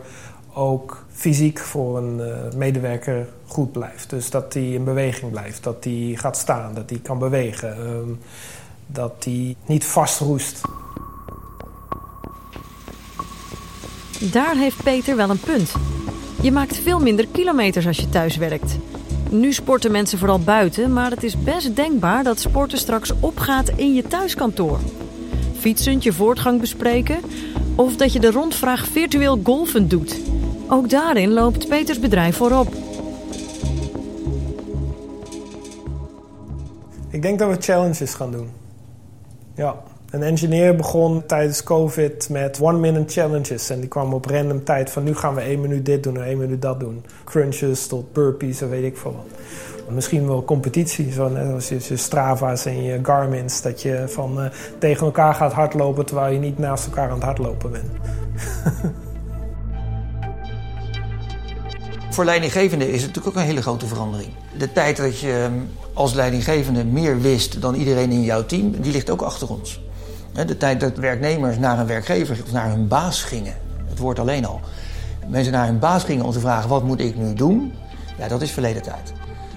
ook 0.54 1.04
fysiek 1.10 1.58
voor 1.58 1.98
een 1.98 2.18
uh, 2.18 2.52
medewerker 2.56 3.28
goed 3.46 3.72
blijft. 3.72 4.10
Dus 4.10 4.30
dat 4.30 4.54
hij 4.54 4.70
in 4.70 4.84
beweging 4.84 5.30
blijft, 5.30 5.62
dat 5.62 5.84
hij 5.84 6.12
gaat 6.14 6.36
staan, 6.36 6.74
dat 6.74 6.90
hij 6.90 6.98
kan 6.98 7.18
bewegen, 7.18 7.88
um, 7.88 8.18
dat 8.86 9.24
hij 9.24 9.56
niet 9.66 9.84
vastroest. 9.84 10.60
Daar 14.32 14.56
heeft 14.56 14.82
Peter 14.82 15.16
wel 15.16 15.30
een 15.30 15.40
punt. 15.40 15.72
Je 16.40 16.52
maakt 16.52 16.76
veel 16.76 17.00
minder 17.00 17.26
kilometers 17.32 17.86
als 17.86 17.96
je 17.96 18.08
thuis 18.08 18.36
werkt. 18.36 18.76
Nu 19.40 19.52
sporten 19.52 19.90
mensen 19.90 20.18
vooral 20.18 20.38
buiten, 20.38 20.92
maar 20.92 21.10
het 21.10 21.22
is 21.22 21.42
best 21.42 21.76
denkbaar 21.76 22.24
dat 22.24 22.40
sporten 22.40 22.78
straks 22.78 23.12
opgaat 23.20 23.68
in 23.68 23.94
je 23.94 24.02
thuiskantoor. 24.02 24.78
Fietsend 25.58 26.02
je 26.02 26.12
voortgang 26.12 26.60
bespreken 26.60 27.20
of 27.74 27.96
dat 27.96 28.12
je 28.12 28.20
de 28.20 28.30
rondvraag 28.30 28.86
virtueel 28.86 29.40
golfen 29.42 29.88
doet. 29.88 30.20
Ook 30.68 30.90
daarin 30.90 31.32
loopt 31.32 31.68
Peters 31.68 32.00
bedrijf 32.00 32.36
voorop. 32.36 32.74
Ik 37.10 37.22
denk 37.22 37.38
dat 37.38 37.48
we 37.48 37.62
challenges 37.62 38.14
gaan 38.14 38.30
doen. 38.30 38.50
Ja. 39.54 39.82
Een 40.16 40.22
engineer 40.22 40.76
begon 40.76 41.26
tijdens 41.26 41.62
COVID 41.62 42.28
met 42.30 42.60
one-minute 42.60 43.12
challenges. 43.12 43.70
En 43.70 43.80
die 43.80 43.88
kwam 43.88 44.14
op 44.14 44.24
random 44.26 44.64
tijd 44.64 44.90
van 44.90 45.04
nu 45.04 45.14
gaan 45.14 45.34
we 45.34 45.40
één 45.40 45.60
minuut 45.60 45.84
dit 45.84 46.02
doen 46.02 46.16
en 46.16 46.24
één 46.24 46.38
minuut 46.38 46.62
dat 46.62 46.80
doen. 46.80 47.04
Crunches 47.24 47.86
tot 47.86 48.12
burpees 48.12 48.60
en 48.60 48.70
weet 48.70 48.84
ik 48.84 48.96
veel 48.96 49.12
wat. 49.12 49.38
Misschien 49.94 50.26
wel 50.26 50.44
competitie, 50.44 51.12
zoals 51.12 51.68
je, 51.68 51.78
je 51.88 51.96
Strava's 51.96 52.64
en 52.64 52.82
je 52.82 52.98
Garmin's. 53.02 53.62
Dat 53.62 53.82
je 53.82 54.04
van 54.06 54.40
uh, 54.40 54.46
tegen 54.78 55.06
elkaar 55.06 55.34
gaat 55.34 55.52
hardlopen 55.52 56.06
terwijl 56.06 56.32
je 56.32 56.38
niet 56.38 56.58
naast 56.58 56.86
elkaar 56.86 57.08
aan 57.08 57.14
het 57.14 57.24
hardlopen 57.24 57.70
bent. 57.70 57.90
Voor 62.14 62.24
leidinggevenden 62.24 62.88
is 62.88 63.02
het 63.02 63.06
natuurlijk 63.06 63.36
ook 63.36 63.42
een 63.42 63.48
hele 63.48 63.62
grote 63.62 63.86
verandering. 63.86 64.30
De 64.58 64.72
tijd 64.72 64.96
dat 64.96 65.20
je 65.20 65.32
ehm, 65.32 65.60
als 65.92 66.12
leidinggevende 66.12 66.84
meer 66.84 67.20
wist 67.20 67.60
dan 67.60 67.74
iedereen 67.74 68.10
in 68.10 68.22
jouw 68.22 68.46
team, 68.46 68.80
die 68.80 68.92
ligt 68.92 69.10
ook 69.10 69.22
achter 69.22 69.50
ons. 69.50 69.84
De 70.44 70.56
tijd 70.56 70.80
dat 70.80 70.96
werknemers 70.96 71.58
naar 71.58 71.78
een 71.78 71.86
werkgever 71.86 72.38
of 72.44 72.52
naar 72.52 72.70
hun 72.70 72.88
baas 72.88 73.22
gingen. 73.22 73.54
Het 73.88 73.98
woord 73.98 74.18
alleen 74.18 74.46
al. 74.46 74.60
Mensen 75.26 75.52
naar 75.52 75.66
hun 75.66 75.78
baas 75.78 76.04
gingen 76.04 76.24
om 76.24 76.32
te 76.32 76.40
vragen: 76.40 76.68
wat 76.68 76.84
moet 76.84 77.00
ik 77.00 77.16
nu 77.16 77.34
doen? 77.34 77.72
Ja, 78.18 78.28
dat 78.28 78.42
is 78.42 78.50
verleden 78.50 78.82
tijd. 78.82 79.12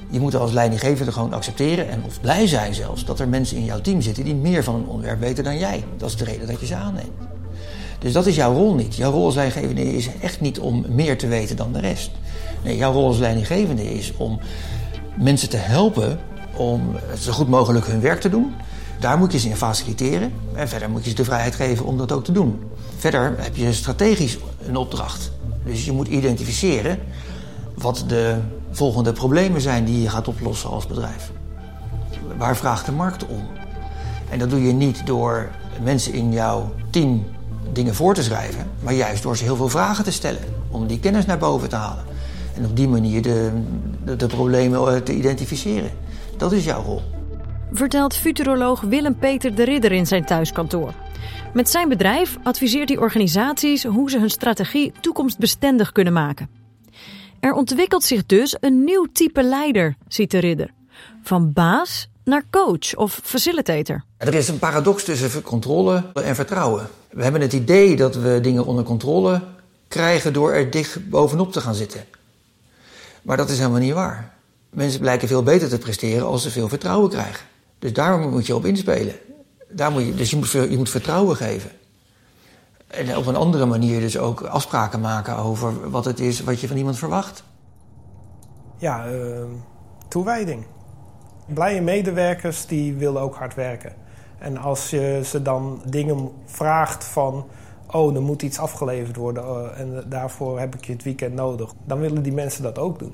Je 0.10 0.20
moet 0.20 0.36
als 0.36 0.52
leidinggevende 0.52 1.12
gewoon 1.12 1.34
accepteren 1.34 1.90
en 1.90 2.04
of 2.06 2.22
blij 2.22 2.48
zijn 2.48 2.74
zelfs 2.74 3.06
dat 3.06 3.20
er 3.20 3.28
mensen 3.28 3.58
in 3.58 3.66
jouw 3.66 3.82
team 3.82 4.02
zitten 4.02 4.24
die 4.24 4.36
meer 4.36 4.64
van 4.64 4.76
een 4.76 4.88
onderwerp 4.88 5.20
weten 5.20 5.44
dan 5.44 5.58
jij. 5.58 5.84
Dat 5.98 6.10
is 6.10 6.16
de 6.16 6.24
reden 6.24 6.48
dat 6.48 6.60
je 6.60 6.66
ze 6.66 6.76
aanneemt. 6.76 7.28
Dus 8.00 8.14
dat 8.14 8.26
is 8.26 8.36
jouw 8.36 8.54
rol 8.54 8.76
niet. 8.76 8.96
Jouw 8.96 9.12
rol 9.12 9.26
als 9.26 9.36
leidinggevende 9.36 9.96
is 9.96 10.10
echt 10.22 10.42
niet 10.42 10.60
om 10.60 10.86
meer 10.90 11.18
te 11.18 11.28
weten 11.28 11.56
dan 11.56 11.74
de 11.74 11.80
rest. 11.80 12.12
Nee, 12.64 12.78
jouw 12.78 12.94
rol 12.94 13.08
als 13.08 13.18
leidinggevende 13.18 13.94
is 13.94 14.14
om 14.18 14.40
mensen 15.18 15.50
te 15.50 15.58
helpen 15.58 16.20
om 16.56 16.96
zo 17.20 17.32
goed 17.32 17.50
mogelijk 17.50 17.86
hun 17.86 18.02
werk 18.02 18.22
te 18.22 18.30
doen. 18.30 18.54
Daar 19.00 19.18
moet 19.18 19.32
je 19.32 19.40
ze 19.40 19.50
in 19.50 19.56
faciliteren. 19.56 20.34
En 20.54 20.68
verder 20.68 20.90
moet 20.90 21.04
je 21.04 21.10
ze 21.10 21.16
de 21.16 21.24
vrijheid 21.24 21.56
geven 21.56 21.86
om 21.86 21.98
dat 21.98 22.12
ook 22.12 22.24
te 22.24 22.32
doen. 22.32 22.60
Verder 22.98 23.36
heb 23.38 23.56
je 23.56 23.74
strategisch 23.74 24.38
een 24.66 24.76
opdracht. 24.76 25.32
Dus 25.66 25.86
je 25.86 25.92
moet 25.92 26.08
identificeren 26.08 27.00
wat 27.76 28.04
de 28.08 28.38
volgende 28.72 29.14
problemen 29.14 29.62
zijn 29.62 29.86
die 29.86 30.02
je 30.02 30.10
gaat 30.10 30.28
oplossen 30.28 30.70
als 30.70 30.88
bedrijf. 30.88 31.32
Waar 32.38 32.58
vraagt 32.58 32.86
de 32.86 32.92
markt 32.92 33.26
om? 33.26 33.48
En 34.30 34.40
dat 34.40 34.50
doe 34.50 34.64
je 34.64 34.74
niet 34.74 35.06
door 35.06 35.50
mensen 35.84 36.14
in 36.14 36.32
jouw 36.32 36.74
team 36.90 37.26
dingen 37.74 37.96
voor 37.96 38.14
te 38.14 38.24
schrijven, 38.24 38.68
maar 38.80 38.94
juist 38.94 39.24
door 39.24 39.38
ze 39.38 39.44
heel 39.44 39.56
veel 39.56 39.70
vragen 39.70 40.04
te 40.04 40.12
stellen. 40.12 40.42
Om 40.70 40.88
die 40.88 41.00
kennis 41.00 41.26
naar 41.26 41.38
boven 41.38 41.70
te 41.70 41.76
halen. 41.76 42.04
En 42.56 42.66
op 42.66 42.76
die 42.76 42.88
manier 42.88 43.22
de, 43.22 43.52
de, 44.04 44.16
de 44.16 44.28
problemen 44.28 44.94
eh, 44.94 45.02
te 45.02 45.14
identificeren. 45.14 45.92
Dat 46.38 46.52
is 46.52 46.64
jouw 46.64 46.84
rol 46.84 47.02
vertelt 47.72 48.16
futuroloog 48.16 48.82
Willem-Peter 48.82 49.56
de 49.56 49.64
Ridder 49.64 49.92
in 49.92 50.06
zijn 50.06 50.26
thuiskantoor. 50.26 50.94
Met 51.54 51.70
zijn 51.70 51.90
bedrijf 51.90 52.38
adviseert 52.44 52.90
hij 52.90 52.98
organisaties 52.98 53.84
hoe 53.84 54.10
ze 54.10 54.20
hun 54.20 54.30
strategie 54.30 54.92
toekomstbestendig 55.02 55.92
kunnen 55.92 56.14
maken. 56.14 56.50
Er 57.40 57.54
ontwikkelt 57.54 58.04
zich 58.04 58.26
dus 58.26 58.58
een 58.60 58.84
nieuw 58.84 59.08
type 59.14 59.44
leider, 59.44 59.96
ziet 60.08 60.32
de 60.32 60.40
Ridder. 60.40 60.70
Van 61.24 61.54
baas 61.54 62.10
naar 62.24 62.44
coach 62.50 62.96
of 62.96 63.20
facilitator. 63.24 64.04
Er 64.18 64.34
is 64.34 64.48
een 64.48 64.60
paradox 64.60 65.04
tussen 65.04 65.42
controle 65.42 66.04
en 66.14 66.36
vertrouwen. 66.36 66.88
We 67.10 67.24
hebben 67.24 67.42
het 67.42 67.54
idee 67.54 67.96
dat 67.96 68.16
we 68.16 68.40
dingen 68.42 68.66
onder 68.66 68.84
controle 68.84 69.42
krijgen 69.88 70.34
door 70.34 70.54
er 70.54 70.70
dicht 70.70 71.10
bovenop 71.10 71.52
te 71.52 71.62
gaan 71.62 71.76
zitten. 71.76 72.06
Maar 73.22 73.38
dat 73.38 73.50
is 73.50 73.58
helemaal 73.58 73.80
niet 73.80 73.94
waar. 73.94 74.34
Mensen 74.70 75.00
blijken 75.00 75.28
veel 75.28 75.44
beter 75.44 75.70
te 75.70 75.78
presteren 75.78 76.28
als 76.28 76.42
ze 76.44 76.50
veel 76.50 76.70
vertrouwen 76.70 77.10
krijgen. 77.10 77.46
Dus 77.80 77.94
daar 77.94 78.20
moet 78.20 78.46
je 78.46 78.56
op 78.56 78.66
inspelen. 78.66 79.14
Daar 79.70 79.92
moet 79.92 80.06
je, 80.06 80.14
dus 80.14 80.30
je 80.30 80.36
moet, 80.38 80.52
je 80.52 80.78
moet 80.78 80.90
vertrouwen 80.90 81.36
geven. 81.36 81.72
En 82.88 83.18
op 83.18 83.26
een 83.26 83.36
andere 83.36 83.66
manier 83.66 84.00
dus 84.00 84.18
ook 84.18 84.42
afspraken 84.42 85.00
maken 85.00 85.38
over 85.38 85.90
wat 85.90 86.06
het 86.06 86.20
is 86.20 86.44
wat 86.44 86.62
je 86.62 86.68
van 86.68 86.78
iemand 86.78 86.98
verwacht. 86.98 87.44
Ja, 88.78 89.12
uh, 89.12 89.44
toewijding. 90.08 90.66
Blije 91.46 91.82
medewerkers 91.82 92.66
die 92.66 92.94
willen 92.94 93.22
ook 93.22 93.36
hard 93.36 93.56
werken. 93.56 93.94
En 94.40 94.58
als 94.58 94.90
je 94.90 95.22
ze 95.26 95.42
dan 95.42 95.82
dingen 95.86 96.32
vraagt 96.46 97.04
van... 97.04 97.46
oh, 97.92 98.16
er 98.16 98.22
moet 98.22 98.42
iets 98.42 98.60
afgeleverd 98.60 99.16
worden 99.16 99.44
uh, 99.44 99.80
en 99.80 100.04
daarvoor 100.10 100.60
heb 100.60 100.76
ik 100.76 100.86
je 100.86 100.92
het 100.92 101.04
weekend 101.04 101.34
nodig... 101.34 101.74
dan 101.86 102.00
willen 102.00 102.24
die 102.24 102.34
mensen 102.34 102.64
dat 102.64 102.78
ook 102.78 103.00
doen. 103.00 103.14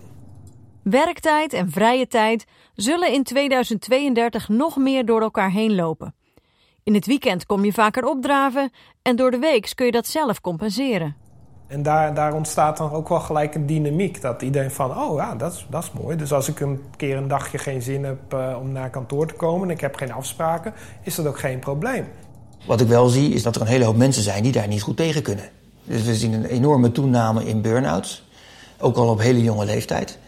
Werktijd 0.90 1.54
en 1.54 1.72
vrije 1.72 2.08
tijd 2.08 2.46
zullen 2.76 3.14
in 3.14 3.24
2032 3.24 4.50
nog 4.50 4.78
meer 4.78 5.06
door 5.06 5.22
elkaar 5.22 5.52
heen 5.52 5.76
lopen. 5.76 6.16
In 6.84 6.94
het 6.94 7.06
weekend 7.06 7.46
kom 7.46 7.66
je 7.66 7.74
vaker 7.74 8.06
opdraven 8.06 8.72
en 9.02 9.16
door 9.16 9.32
de 9.32 9.38
week 9.38 9.72
kun 9.76 9.86
je 9.86 9.92
dat 9.92 10.08
zelf 10.08 10.42
compenseren. 10.42 11.16
En 11.68 11.84
daar, 11.84 12.14
daar 12.14 12.34
ontstaat 12.34 12.78
dan 12.78 12.92
ook 12.92 13.10
wel 13.10 13.20
gelijk 13.20 13.56
een 13.56 13.66
dynamiek. 13.66 14.22
Dat 14.22 14.42
iedereen 14.42 14.72
van, 14.72 14.98
oh 14.98 15.18
ja, 15.18 15.36
dat 15.36 15.54
is, 15.54 15.68
dat 15.70 15.84
is 15.84 15.92
mooi. 16.02 16.18
Dus 16.18 16.34
als 16.34 16.48
ik 16.48 16.60
een 16.60 16.84
keer 16.98 17.18
een 17.18 17.28
dagje 17.28 17.58
geen 17.58 17.82
zin 17.82 18.04
heb 18.04 18.34
uh, 18.34 18.58
om 18.60 18.72
naar 18.72 18.90
kantoor 18.90 19.28
te 19.28 19.34
komen... 19.34 19.68
en 19.68 19.74
ik 19.74 19.82
heb 19.82 19.96
geen 19.96 20.12
afspraken, 20.12 20.74
is 21.02 21.16
dat 21.16 21.28
ook 21.28 21.40
geen 21.40 21.60
probleem. 21.60 22.08
Wat 22.68 22.82
ik 22.82 22.88
wel 22.88 23.08
zie, 23.08 23.34
is 23.34 23.44
dat 23.44 23.56
er 23.56 23.62
een 23.62 23.68
hele 23.68 23.86
hoop 23.86 23.98
mensen 23.98 24.24
zijn 24.24 24.44
die 24.44 24.52
daar 24.52 24.68
niet 24.68 24.82
goed 24.82 24.98
tegen 24.98 25.24
kunnen. 25.24 25.50
Dus 25.84 26.04
we 26.04 26.16
zien 26.16 26.34
een 26.34 26.46
enorme 26.46 26.92
toename 26.92 27.46
in 27.46 27.62
burn-outs. 27.62 28.28
Ook 28.80 28.96
al 28.96 29.10
op 29.10 29.20
hele 29.20 29.42
jonge 29.42 29.66
leeftijd. 29.66 30.20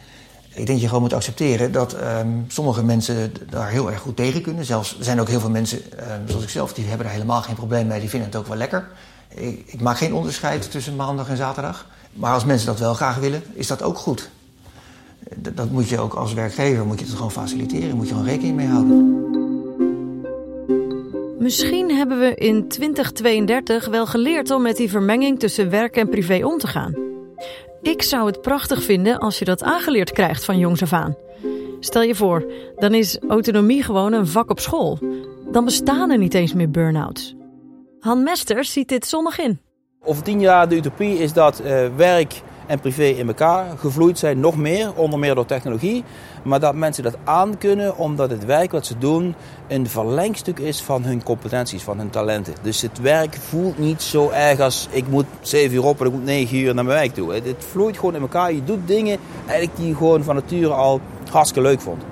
Ik 0.57 0.65
denk 0.65 0.67
dat 0.67 0.81
je 0.81 0.87
gewoon 0.87 1.01
moet 1.01 1.13
accepteren 1.13 1.71
dat 1.71 1.95
um, 2.19 2.45
sommige 2.47 2.83
mensen 2.83 3.33
daar 3.49 3.69
heel 3.69 3.91
erg 3.91 3.99
goed 3.99 4.15
tegen 4.15 4.41
kunnen. 4.41 4.65
Zelfs 4.65 4.97
er 4.97 5.03
zijn 5.03 5.19
ook 5.19 5.27
heel 5.27 5.39
veel 5.39 5.49
mensen, 5.49 5.77
um, 5.77 6.27
zoals 6.27 6.43
ik 6.43 6.49
zelf, 6.49 6.73
die 6.73 6.85
hebben 6.85 7.05
er 7.05 7.11
helemaal 7.11 7.41
geen 7.41 7.55
probleem 7.55 7.87
mee. 7.87 7.99
Die 7.99 8.09
vinden 8.09 8.29
het 8.29 8.37
ook 8.37 8.47
wel 8.47 8.57
lekker. 8.57 8.87
Ik, 9.27 9.63
ik, 9.65 9.81
maak 9.81 9.97
geen 9.97 10.13
onderscheid 10.13 10.71
tussen 10.71 10.95
maandag 10.95 11.29
en 11.29 11.37
zaterdag. 11.37 11.85
Maar 12.13 12.33
als 12.33 12.45
mensen 12.45 12.67
dat 12.67 12.79
wel 12.79 12.93
graag 12.93 13.15
willen, 13.15 13.43
is 13.53 13.67
dat 13.67 13.83
ook 13.83 13.97
goed. 13.97 14.29
Dat 15.37 15.71
moet 15.71 15.89
je 15.89 15.99
ook 15.99 16.13
als 16.13 16.33
werkgever 16.33 16.85
moet 16.85 16.99
je 16.99 17.05
het 17.05 17.15
gewoon 17.15 17.31
faciliteren. 17.31 17.95
Moet 17.95 18.07
je 18.07 18.13
gewoon 18.13 18.29
rekening 18.29 18.55
mee 18.55 18.67
houden. 18.67 19.25
Misschien 21.39 21.95
hebben 21.95 22.19
we 22.19 22.35
in 22.35 22.67
2032 22.67 23.87
wel 23.87 24.05
geleerd 24.05 24.51
om 24.51 24.61
met 24.61 24.77
die 24.77 24.89
vermenging 24.89 25.39
tussen 25.39 25.69
werk 25.69 25.95
en 25.95 26.09
privé 26.09 26.45
om 26.45 26.57
te 26.57 26.67
gaan. 26.67 27.06
Ik 27.87 28.01
zou 28.01 28.25
het 28.27 28.41
prachtig 28.41 28.83
vinden 28.83 29.17
als 29.17 29.39
je 29.39 29.45
dat 29.45 29.63
aangeleerd 29.63 30.11
krijgt 30.11 30.45
van 30.45 30.57
jongs 30.57 30.81
af 30.81 30.93
aan. 30.93 31.15
Stel 31.79 32.01
je 32.01 32.15
voor, 32.15 32.51
dan 32.75 32.93
is 32.93 33.19
autonomie 33.27 33.83
gewoon 33.83 34.13
een 34.13 34.27
vak 34.27 34.49
op 34.49 34.59
school. 34.59 34.99
Dan 35.51 35.65
bestaan 35.65 36.11
er 36.11 36.17
niet 36.17 36.33
eens 36.33 36.53
meer 36.53 36.71
burn-outs. 36.71 37.35
Han 37.99 38.23
Mesters 38.23 38.71
ziet 38.71 38.89
dit 38.89 39.05
zonnig 39.05 39.39
in. 39.39 39.59
Over 40.03 40.23
tien 40.23 40.39
jaar 40.39 40.69
de 40.69 40.75
utopie 40.75 41.17
is 41.17 41.33
dat 41.33 41.61
uh, 41.61 41.87
werk 41.95 42.41
en 42.67 42.79
privé 42.79 43.03
in 43.03 43.27
elkaar 43.27 43.77
gevloeid 43.77 44.19
zijn, 44.19 44.39
nog 44.39 44.57
meer, 44.57 44.93
onder 44.95 45.19
meer 45.19 45.35
door 45.35 45.45
technologie. 45.45 46.03
Maar 46.43 46.59
dat 46.59 46.75
mensen 46.75 47.03
dat 47.03 47.17
aankunnen 47.23 47.97
omdat 47.97 48.29
het 48.29 48.45
werk 48.45 48.71
wat 48.71 48.85
ze 48.85 48.97
doen 48.97 49.35
een 49.67 49.87
verlengstuk 49.87 50.59
is 50.59 50.81
van 50.81 51.03
hun 51.03 51.23
competenties, 51.23 51.83
van 51.83 51.97
hun 51.97 52.09
talenten. 52.09 52.53
Dus 52.61 52.81
het 52.81 53.01
werk 53.01 53.35
voelt 53.35 53.77
niet 53.77 54.01
zo 54.01 54.29
erg 54.29 54.59
als 54.59 54.87
ik 54.91 55.07
moet 55.09 55.25
7 55.41 55.75
uur 55.75 55.85
op 55.85 55.99
en 55.99 56.05
ik 56.05 56.11
moet 56.11 56.25
9 56.25 56.57
uur 56.57 56.73
naar 56.73 56.85
mijn 56.85 56.97
werk 56.97 57.13
toe. 57.13 57.33
Het 57.33 57.55
vloeit 57.57 57.97
gewoon 57.97 58.15
in 58.15 58.21
elkaar. 58.21 58.53
Je 58.53 58.63
doet 58.63 58.87
dingen 58.87 59.17
eigenlijk 59.45 59.77
die 59.77 59.87
je 59.87 59.95
gewoon 59.95 60.23
van 60.23 60.35
nature 60.35 60.73
al 60.73 61.01
hartstikke 61.31 61.69
leuk 61.69 61.81
vond. 61.81 62.03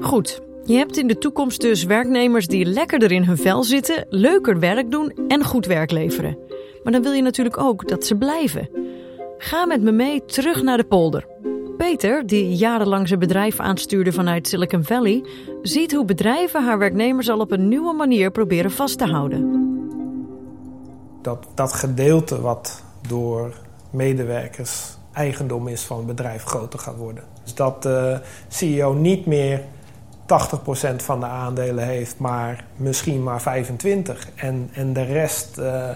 Goed, 0.00 0.40
je 0.64 0.74
hebt 0.74 0.96
in 0.96 1.06
de 1.06 1.18
toekomst 1.18 1.60
dus 1.60 1.84
werknemers 1.84 2.46
die 2.46 2.64
lekkerder 2.64 3.12
in 3.12 3.24
hun 3.24 3.36
vel 3.36 3.64
zitten, 3.64 4.06
leuker 4.08 4.58
werk 4.58 4.90
doen 4.90 5.12
en 5.28 5.44
goed 5.44 5.66
werk 5.66 5.90
leveren. 5.90 6.38
Maar 6.82 6.92
dan 6.92 7.02
wil 7.02 7.12
je 7.12 7.22
natuurlijk 7.22 7.58
ook 7.58 7.88
dat 7.88 8.04
ze 8.04 8.16
blijven. 8.16 8.68
Ga 9.38 9.66
met 9.66 9.82
me 9.82 9.92
mee 9.92 10.24
terug 10.24 10.62
naar 10.62 10.76
de 10.76 10.84
polder. 10.84 11.26
Peter, 11.76 12.26
die 12.26 12.56
jarenlang 12.56 13.08
zijn 13.08 13.20
bedrijf 13.20 13.60
aanstuurde 13.60 14.12
vanuit 14.12 14.48
Silicon 14.48 14.84
Valley, 14.84 15.24
ziet 15.62 15.92
hoe 15.92 16.04
bedrijven 16.04 16.64
haar 16.64 16.78
werknemers 16.78 17.28
al 17.28 17.40
op 17.40 17.50
een 17.50 17.68
nieuwe 17.68 17.92
manier 17.92 18.30
proberen 18.30 18.70
vast 18.70 18.98
te 18.98 19.06
houden. 19.06 19.66
Dat, 21.22 21.46
dat 21.54 21.72
gedeelte 21.72 22.40
wat 22.40 22.82
door 23.08 23.54
medewerkers 23.90 24.96
eigendom 25.12 25.68
is 25.68 25.82
van 25.82 25.96
het 25.96 26.06
bedrijf 26.06 26.44
groter 26.44 26.78
gaat 26.78 26.96
worden. 26.96 27.24
Dus 27.42 27.54
dat 27.54 27.82
de 27.82 28.20
CEO 28.48 28.92
niet 28.92 29.26
meer 29.26 29.60
80% 30.22 30.96
van 30.96 31.20
de 31.20 31.26
aandelen 31.26 31.84
heeft, 31.84 32.18
maar 32.18 32.64
misschien 32.76 33.22
maar 33.22 33.42
25%. 33.42 33.44
En, 34.34 34.70
en 34.72 34.92
de 34.92 35.02
rest 35.02 35.58
uh, 35.58 35.90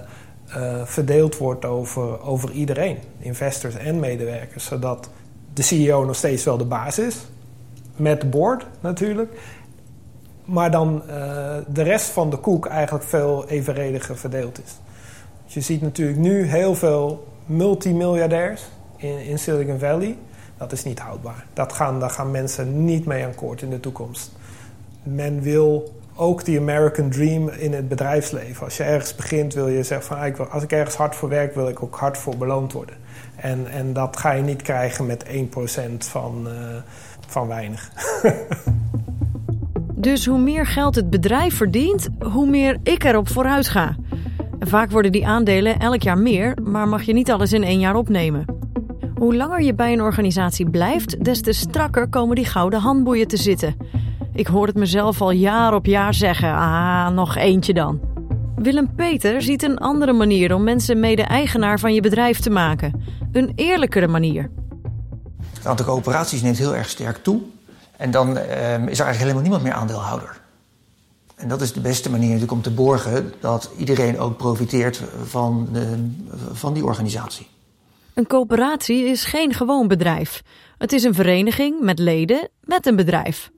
uh, 0.56 0.84
verdeeld 0.84 1.36
wordt 1.36 1.64
over, 1.64 2.22
over 2.22 2.50
iedereen, 2.50 2.98
investors 3.18 3.74
en 3.74 4.00
medewerkers. 4.00 4.64
Zodat 4.64 5.08
de 5.52 5.62
CEO 5.62 6.04
nog 6.04 6.16
steeds 6.16 6.44
wel 6.44 6.56
de 6.56 6.64
baas 6.64 6.98
is, 6.98 7.16
met 7.96 8.20
de 8.20 8.26
board 8.26 8.66
natuurlijk. 8.80 9.32
Maar 10.44 10.70
dan 10.70 11.02
uh, 11.08 11.56
de 11.68 11.82
rest 11.82 12.06
van 12.06 12.30
de 12.30 12.36
koek 12.36 12.66
eigenlijk 12.66 13.04
veel 13.04 13.48
evenrediger 13.48 14.16
verdeeld 14.16 14.58
is. 14.64 14.78
Dus 15.44 15.54
je 15.54 15.60
ziet 15.60 15.82
natuurlijk 15.82 16.18
nu 16.18 16.42
heel 16.42 16.74
veel 16.74 17.26
multimiljardairs 17.46 18.62
in, 18.96 19.18
in 19.18 19.38
Silicon 19.38 19.78
Valley. 19.78 20.16
Dat 20.56 20.72
is 20.72 20.84
niet 20.84 20.98
houdbaar. 20.98 21.46
Dat 21.52 21.72
gaan, 21.72 22.00
daar 22.00 22.10
gaan 22.10 22.30
mensen 22.30 22.84
niet 22.84 23.06
mee 23.06 23.24
akkoord 23.24 23.62
in 23.62 23.70
de 23.70 23.80
toekomst. 23.80 24.30
Men 25.02 25.40
wil 25.40 26.01
ook 26.16 26.44
die 26.44 26.58
American 26.58 27.10
Dream 27.10 27.48
in 27.48 27.72
het 27.72 27.88
bedrijfsleven. 27.88 28.64
Als 28.64 28.76
je 28.76 28.82
ergens 28.82 29.14
begint, 29.14 29.54
wil 29.54 29.68
je 29.68 29.82
zeggen 29.82 30.06
van... 30.06 30.18
Ah, 30.18 30.52
als 30.52 30.62
ik 30.62 30.72
ergens 30.72 30.96
hard 30.96 31.14
voor 31.14 31.28
werk, 31.28 31.54
wil 31.54 31.68
ik 31.68 31.82
ook 31.82 31.96
hard 31.96 32.18
voor 32.18 32.36
beloond 32.36 32.72
worden. 32.72 32.96
En, 33.36 33.66
en 33.70 33.92
dat 33.92 34.16
ga 34.16 34.32
je 34.32 34.42
niet 34.42 34.62
krijgen 34.62 35.06
met 35.06 35.24
1% 35.26 35.30
van, 35.98 36.46
uh, 36.46 36.52
van 37.26 37.48
weinig. 37.48 37.90
dus 39.94 40.26
hoe 40.26 40.38
meer 40.38 40.66
geld 40.66 40.94
het 40.94 41.10
bedrijf 41.10 41.56
verdient, 41.56 42.08
hoe 42.32 42.46
meer 42.46 42.78
ik 42.82 43.04
erop 43.04 43.28
vooruit 43.28 43.68
ga. 43.68 43.96
Vaak 44.60 44.90
worden 44.90 45.12
die 45.12 45.26
aandelen 45.26 45.78
elk 45.78 46.02
jaar 46.02 46.18
meer, 46.18 46.56
maar 46.62 46.88
mag 46.88 47.02
je 47.02 47.12
niet 47.12 47.30
alles 47.30 47.52
in 47.52 47.62
één 47.62 47.78
jaar 47.78 47.96
opnemen. 47.96 48.44
Hoe 49.14 49.36
langer 49.36 49.62
je 49.62 49.74
bij 49.74 49.92
een 49.92 50.00
organisatie 50.00 50.70
blijft, 50.70 51.24
des 51.24 51.40
te 51.40 51.52
strakker 51.52 52.08
komen 52.08 52.36
die 52.36 52.44
gouden 52.44 52.80
handboeien 52.80 53.28
te 53.28 53.36
zitten. 53.36 53.76
Ik 54.34 54.46
hoor 54.46 54.66
het 54.66 54.76
mezelf 54.76 55.20
al 55.20 55.30
jaar 55.30 55.74
op 55.74 55.86
jaar 55.86 56.14
zeggen: 56.14 56.54
ah, 56.54 57.08
nog 57.08 57.36
eentje 57.36 57.74
dan. 57.74 58.00
Willem 58.56 58.94
Peter 58.94 59.42
ziet 59.42 59.62
een 59.62 59.78
andere 59.78 60.12
manier 60.12 60.54
om 60.54 60.62
mensen 60.62 61.00
mede-eigenaar 61.00 61.78
van 61.78 61.94
je 61.94 62.00
bedrijf 62.00 62.40
te 62.40 62.50
maken. 62.50 63.02
Een 63.32 63.52
eerlijkere 63.54 64.08
manier. 64.08 64.50
Het 65.54 65.66
aantal 65.66 65.86
coöperaties 65.86 66.42
neemt 66.42 66.58
heel 66.58 66.74
erg 66.76 66.88
sterk 66.88 67.16
toe. 67.16 67.40
En 67.96 68.10
dan 68.10 68.36
eh, 68.36 68.72
is 68.72 68.78
er 68.78 68.84
eigenlijk 68.86 69.18
helemaal 69.18 69.42
niemand 69.42 69.62
meer 69.62 69.72
aandeelhouder. 69.72 70.40
En 71.36 71.48
dat 71.48 71.60
is 71.60 71.72
de 71.72 71.80
beste 71.80 72.10
manier 72.10 72.26
natuurlijk 72.26 72.52
om 72.52 72.62
te 72.62 72.70
borgen 72.70 73.32
dat 73.40 73.70
iedereen 73.76 74.18
ook 74.18 74.36
profiteert 74.36 75.00
van, 75.24 75.68
de, 75.72 76.10
van 76.52 76.74
die 76.74 76.84
organisatie. 76.84 77.46
Een 78.14 78.26
coöperatie 78.26 79.04
is 79.04 79.24
geen 79.24 79.54
gewoon 79.54 79.88
bedrijf. 79.88 80.42
Het 80.78 80.92
is 80.92 81.02
een 81.02 81.14
vereniging 81.14 81.80
met 81.80 81.98
leden 81.98 82.48
met 82.60 82.86
een 82.86 82.96
bedrijf. 82.96 83.50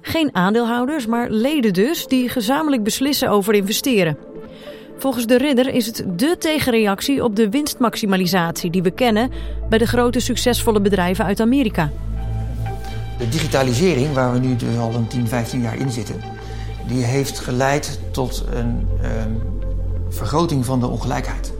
Geen 0.00 0.34
aandeelhouders, 0.34 1.06
maar 1.06 1.30
leden 1.30 1.72
dus 1.72 2.06
die 2.06 2.28
gezamenlijk 2.28 2.82
beslissen 2.82 3.28
over 3.28 3.54
investeren. 3.54 4.16
Volgens 4.98 5.26
de 5.26 5.38
Ridder 5.38 5.74
is 5.74 5.86
het 5.86 6.04
dé 6.06 6.36
tegenreactie 6.36 7.24
op 7.24 7.36
de 7.36 7.48
winstmaximalisatie 7.48 8.70
die 8.70 8.82
we 8.82 8.90
kennen 8.90 9.30
bij 9.68 9.78
de 9.78 9.86
grote 9.86 10.20
succesvolle 10.20 10.80
bedrijven 10.80 11.24
uit 11.24 11.40
Amerika. 11.40 11.90
De 13.18 13.28
digitalisering, 13.28 14.12
waar 14.14 14.32
we 14.32 14.38
nu 14.38 14.56
dus 14.56 14.76
al 14.76 14.94
een 14.94 15.06
10, 15.06 15.28
15 15.28 15.60
jaar 15.60 15.76
in 15.76 15.90
zitten, 15.90 16.20
die 16.86 17.04
heeft 17.04 17.38
geleid 17.38 18.00
tot 18.10 18.44
een 18.52 18.88
um, 19.26 19.42
vergroting 20.08 20.64
van 20.64 20.80
de 20.80 20.86
ongelijkheid. 20.86 21.52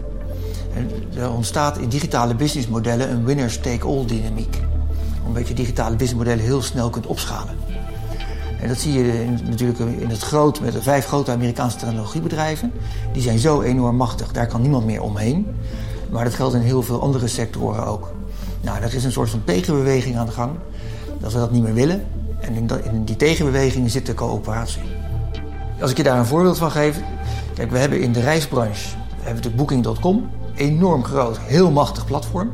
Er 1.16 1.32
ontstaat 1.32 1.78
in 1.78 1.88
digitale 1.88 2.34
businessmodellen 2.34 3.10
een 3.10 3.24
winners 3.24 3.60
take 3.60 3.86
all 3.86 4.04
dynamiek. 4.06 4.56
Omdat 5.26 5.48
je 5.48 5.54
digitale 5.54 5.96
businessmodellen 5.96 6.44
heel 6.44 6.62
snel 6.62 6.90
kunt 6.90 7.06
opschalen. 7.06 7.59
En 8.60 8.68
dat 8.68 8.78
zie 8.78 8.92
je 8.92 9.24
natuurlijk 9.48 9.78
in 9.78 10.08
het 10.08 10.22
groot 10.22 10.60
met 10.60 10.72
de 10.72 10.82
vijf 10.82 11.06
grote 11.06 11.30
Amerikaanse 11.30 11.76
technologiebedrijven. 11.76 12.72
Die 13.12 13.22
zijn 13.22 13.38
zo 13.38 13.60
enorm 13.60 13.96
machtig, 13.96 14.32
daar 14.32 14.46
kan 14.46 14.60
niemand 14.60 14.84
meer 14.84 15.02
omheen. 15.02 15.46
Maar 16.10 16.24
dat 16.24 16.34
geldt 16.34 16.54
in 16.54 16.60
heel 16.60 16.82
veel 16.82 17.00
andere 17.00 17.28
sectoren 17.28 17.86
ook. 17.86 18.12
Nou, 18.60 18.82
er 18.82 18.94
is 18.94 19.04
een 19.04 19.12
soort 19.12 19.30
van 19.30 19.44
tegenbeweging 19.44 20.16
aan 20.16 20.26
de 20.26 20.32
gang. 20.32 20.52
Dat 21.18 21.32
we 21.32 21.38
dat 21.38 21.50
niet 21.50 21.62
meer 21.62 21.74
willen. 21.74 22.04
En 22.40 22.54
in, 22.54 23.04
die 23.04 23.16
tegenbeweging 23.16 23.90
zit 23.90 24.06
de 24.06 24.14
coöperatie. 24.14 24.82
Als 25.80 25.90
ik 25.90 25.96
je 25.96 26.02
daar 26.02 26.18
een 26.18 26.26
voorbeeld 26.26 26.58
van 26.58 26.70
geef. 26.70 27.00
Kijk, 27.54 27.70
we 27.70 27.78
hebben 27.78 28.00
in 28.00 28.12
de 28.12 28.20
reisbranche 28.20 28.96
hebben 29.20 29.42
we 29.42 29.50
Booking.com. 29.50 30.30
Enorm 30.54 31.04
groot, 31.04 31.38
heel 31.38 31.70
machtig 31.70 32.04
platform. 32.04 32.50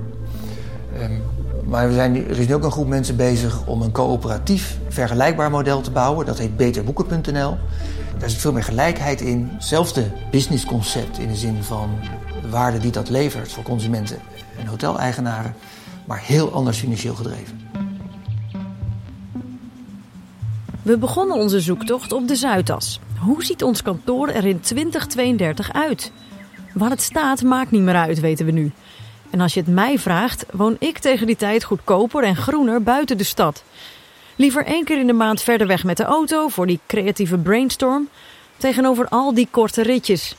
Um, 1.02 1.22
maar 1.66 1.88
we 1.88 1.94
zijn, 1.94 2.28
er 2.28 2.38
is 2.38 2.46
nu 2.46 2.54
ook 2.54 2.64
een 2.64 2.70
groep 2.70 2.88
mensen 2.88 3.16
bezig 3.16 3.66
om 3.66 3.82
een 3.82 3.92
coöperatief 3.92 4.78
vergelijkbaar 4.88 5.50
model 5.50 5.80
te 5.80 5.90
bouwen. 5.90 6.26
Dat 6.26 6.38
heet 6.38 6.56
beterboeken.nl. 6.56 7.56
Daar 8.18 8.30
zit 8.30 8.40
veel 8.40 8.52
meer 8.52 8.64
gelijkheid 8.64 9.20
in. 9.20 9.48
Hetzelfde 9.52 10.10
businessconcept 10.30 11.18
in 11.18 11.28
de 11.28 11.36
zin 11.36 11.62
van 11.62 11.90
de 12.42 12.48
waarde 12.48 12.78
die 12.78 12.90
dat 12.90 13.08
levert 13.08 13.52
voor 13.52 13.62
consumenten 13.62 14.18
en 14.58 14.66
hoteleigenaren. 14.66 15.54
Maar 16.04 16.20
heel 16.22 16.52
anders 16.52 16.78
financieel 16.78 17.14
gedreven. 17.14 17.60
We 20.82 20.98
begonnen 20.98 21.36
onze 21.36 21.60
zoektocht 21.60 22.12
op 22.12 22.28
de 22.28 22.36
Zuidas. 22.36 23.00
Hoe 23.18 23.44
ziet 23.44 23.62
ons 23.62 23.82
kantoor 23.82 24.28
er 24.28 24.44
in 24.44 24.60
2032 24.60 25.72
uit? 25.72 26.12
Waar 26.74 26.90
het 26.90 27.02
staat 27.02 27.42
maakt 27.42 27.70
niet 27.70 27.82
meer 27.82 27.94
uit, 27.94 28.20
weten 28.20 28.46
we 28.46 28.52
nu. 28.52 28.72
En 29.36 29.42
als 29.42 29.54
je 29.54 29.60
het 29.60 29.68
mij 29.68 29.98
vraagt, 29.98 30.46
woon 30.52 30.76
ik 30.78 30.98
tegen 30.98 31.26
die 31.26 31.36
tijd 31.36 31.64
goedkoper 31.64 32.22
en 32.22 32.36
groener 32.36 32.82
buiten 32.82 33.18
de 33.18 33.24
stad. 33.24 33.62
Liever 34.36 34.64
één 34.64 34.84
keer 34.84 34.98
in 34.98 35.06
de 35.06 35.12
maand 35.12 35.42
verder 35.42 35.66
weg 35.66 35.84
met 35.84 35.96
de 35.96 36.04
auto 36.04 36.48
voor 36.48 36.66
die 36.66 36.80
creatieve 36.86 37.38
brainstorm, 37.38 38.08
tegenover 38.56 39.08
al 39.08 39.34
die 39.34 39.48
korte 39.50 39.82
ritjes. 39.82 40.36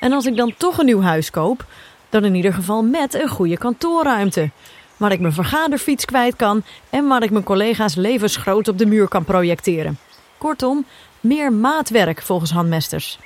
En 0.00 0.12
als 0.12 0.26
ik 0.26 0.36
dan 0.36 0.54
toch 0.56 0.78
een 0.78 0.86
nieuw 0.86 1.00
huis 1.00 1.30
koop, 1.30 1.64
dan 2.08 2.24
in 2.24 2.34
ieder 2.34 2.52
geval 2.52 2.82
met 2.82 3.14
een 3.14 3.28
goede 3.28 3.58
kantoorruimte. 3.58 4.50
Waar 4.96 5.12
ik 5.12 5.20
mijn 5.20 5.32
vergaderfiets 5.32 6.04
kwijt 6.04 6.36
kan 6.36 6.62
en 6.90 7.06
waar 7.06 7.22
ik 7.22 7.30
mijn 7.30 7.44
collega's 7.44 7.94
levensgroot 7.94 8.68
op 8.68 8.78
de 8.78 8.86
muur 8.86 9.08
kan 9.08 9.24
projecteren. 9.24 9.98
Kortom, 10.38 10.84
meer 11.20 11.52
maatwerk 11.52 12.22
volgens 12.22 12.50
handmesters. 12.50 13.18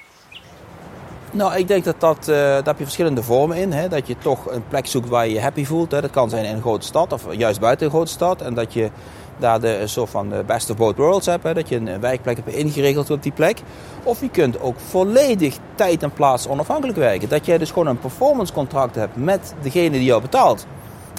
Nou, 1.32 1.56
ik 1.56 1.68
denk 1.68 1.84
dat, 1.84 2.00
dat 2.00 2.18
uh, 2.20 2.36
daar 2.36 2.74
je 2.78 2.82
verschillende 2.82 3.22
vormen 3.22 3.56
in. 3.56 3.72
Hè? 3.72 3.88
Dat 3.88 4.06
je 4.06 4.18
toch 4.18 4.50
een 4.50 4.68
plek 4.68 4.86
zoekt 4.86 5.08
waar 5.08 5.26
je 5.26 5.34
je 5.34 5.40
happy 5.40 5.64
voelt. 5.64 5.90
Hè? 5.90 6.00
Dat 6.00 6.10
kan 6.10 6.30
zijn 6.30 6.44
in 6.44 6.54
een 6.54 6.60
grote 6.60 6.86
stad 6.86 7.12
of 7.12 7.34
juist 7.34 7.60
buiten 7.60 7.86
een 7.86 7.92
grote 7.92 8.10
stad. 8.10 8.42
En 8.42 8.54
dat 8.54 8.72
je 8.72 8.90
daar 9.38 9.60
de 9.60 9.86
soort 9.86 10.10
van 10.10 10.28
de 10.28 10.42
best 10.46 10.70
of 10.70 10.76
both 10.76 10.96
worlds 10.96 11.26
hebt. 11.26 11.42
Hè? 11.42 11.54
Dat 11.54 11.68
je 11.68 11.76
een 11.76 12.00
werkplek 12.00 12.36
hebt 12.36 12.56
ingeregeld 12.56 13.10
op 13.10 13.22
die 13.22 13.32
plek. 13.32 13.62
Of 14.02 14.20
je 14.20 14.28
kunt 14.28 14.60
ook 14.60 14.76
volledig 14.78 15.56
tijd 15.74 16.02
en 16.02 16.12
plaats 16.12 16.48
onafhankelijk 16.48 16.98
werken. 16.98 17.28
Dat 17.28 17.46
jij 17.46 17.58
dus 17.58 17.70
gewoon 17.70 17.86
een 17.86 17.98
performance 17.98 18.52
contract 18.52 18.94
hebt 18.94 19.16
met 19.16 19.54
degene 19.62 19.90
die 19.90 20.04
jou 20.04 20.22
betaalt. 20.22 20.66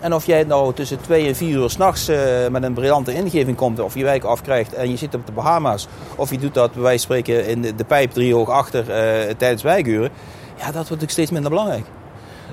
En 0.02 0.14
of 0.14 0.26
jij 0.26 0.44
nou 0.44 0.74
tussen 0.74 1.02
2 1.02 1.28
en 1.28 1.36
4 1.36 1.56
uur 1.56 1.70
s'nachts 1.70 2.10
uh, 2.10 2.18
met 2.48 2.64
een 2.64 2.74
briljante 2.74 3.14
ingeving 3.14 3.58
komt, 3.58 3.80
of 3.80 3.96
je 3.96 4.04
werk 4.04 4.24
afkrijgt 4.24 4.74
en 4.74 4.90
je 4.90 4.98
zit 4.98 5.16
op 5.16 5.26
de 5.26 5.32
Bahama's, 5.32 5.88
of 6.16 6.32
je 6.32 6.38
doet 6.38 6.54
dat 6.54 6.74
bij 6.74 6.82
wijze 6.82 7.08
van 7.08 7.16
spreken 7.16 7.48
in 7.48 7.62
de, 7.62 7.76
de 7.76 7.84
pijp 7.84 8.12
driehoog 8.12 8.50
achter 8.50 8.82
uh, 8.82 9.34
tijdens 9.38 9.64
werkuren, 9.64 10.10
ja, 10.56 10.66
dat 10.66 10.74
wordt 10.74 10.90
natuurlijk 10.90 11.12
steeds 11.12 11.32
minder 11.32 11.50
belangrijk. 11.50 11.86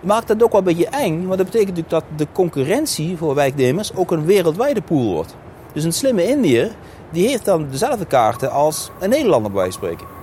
Maakt 0.02 0.28
dat 0.28 0.42
ook 0.42 0.52
wel 0.52 0.60
een 0.60 0.66
beetje 0.66 0.88
eng, 0.88 1.26
want 1.26 1.38
dat 1.38 1.46
betekent 1.46 1.76
natuurlijk 1.76 1.90
dat 1.90 2.18
de 2.18 2.26
concurrentie 2.32 3.16
voor 3.16 3.34
werknemers 3.34 3.94
ook 3.94 4.10
een 4.10 4.24
wereldwijde 4.24 4.82
pool 4.82 5.12
wordt. 5.12 5.36
Dus 5.72 5.84
een 5.84 5.92
slimme 5.92 6.28
Indiër, 6.28 6.70
die 7.10 7.28
heeft 7.28 7.44
dan 7.44 7.68
dezelfde 7.70 8.04
kaarten 8.04 8.50
als 8.50 8.90
een 9.00 9.10
Nederlander 9.10 9.50
bij 9.50 9.60
wijze 9.60 9.78
van 9.78 9.88
spreken. 9.88 10.17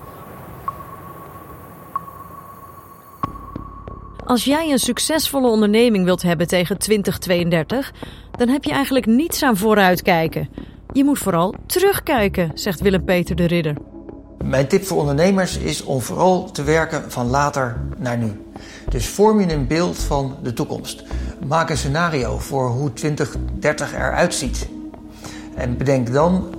Als 4.26 4.44
jij 4.44 4.72
een 4.72 4.80
succesvolle 4.80 5.48
onderneming 5.48 6.06
wilt 6.06 6.22
hebben 6.22 6.48
tegen 6.48 6.78
2032, 6.78 7.94
dan 8.32 8.48
heb 8.48 8.64
je 8.64 8.72
eigenlijk 8.72 9.06
niets 9.06 9.44
aan 9.44 9.58
vooruitkijken. 9.58 10.50
Je 10.94 11.04
moet 11.04 11.20
vooral 11.20 11.56
terugkijken, 11.66 12.52
zegt 12.54 12.82
Willem-Peter 12.82 13.36
de 13.36 13.46
Ridder. 13.46 13.76
Mijn 14.44 14.68
tip 14.68 14.86
voor 14.86 14.98
ondernemers 14.98 15.58
is 15.58 15.84
om 15.84 16.02
vooral 16.02 16.52
te 16.52 16.64
werken 16.64 17.12
van 17.12 17.28
later 17.28 17.82
naar 17.98 18.18
nu. 18.18 18.32
Dus 18.90 19.08
vorm 19.08 19.40
je 19.40 19.54
een 19.54 19.68
beeld 19.68 19.98
van 19.98 20.36
de 20.44 20.54
toekomst. 20.54 21.04
Maak 21.48 21.70
een 21.70 21.78
scenario 21.78 22.38
voor 22.38 22.70
hoe 22.70 22.94
2030 22.94 23.94
eruit 23.94 24.34
ziet. 24.34 24.70
En 25.56 25.78
bedenk 25.78 26.14
dan 26.14 26.56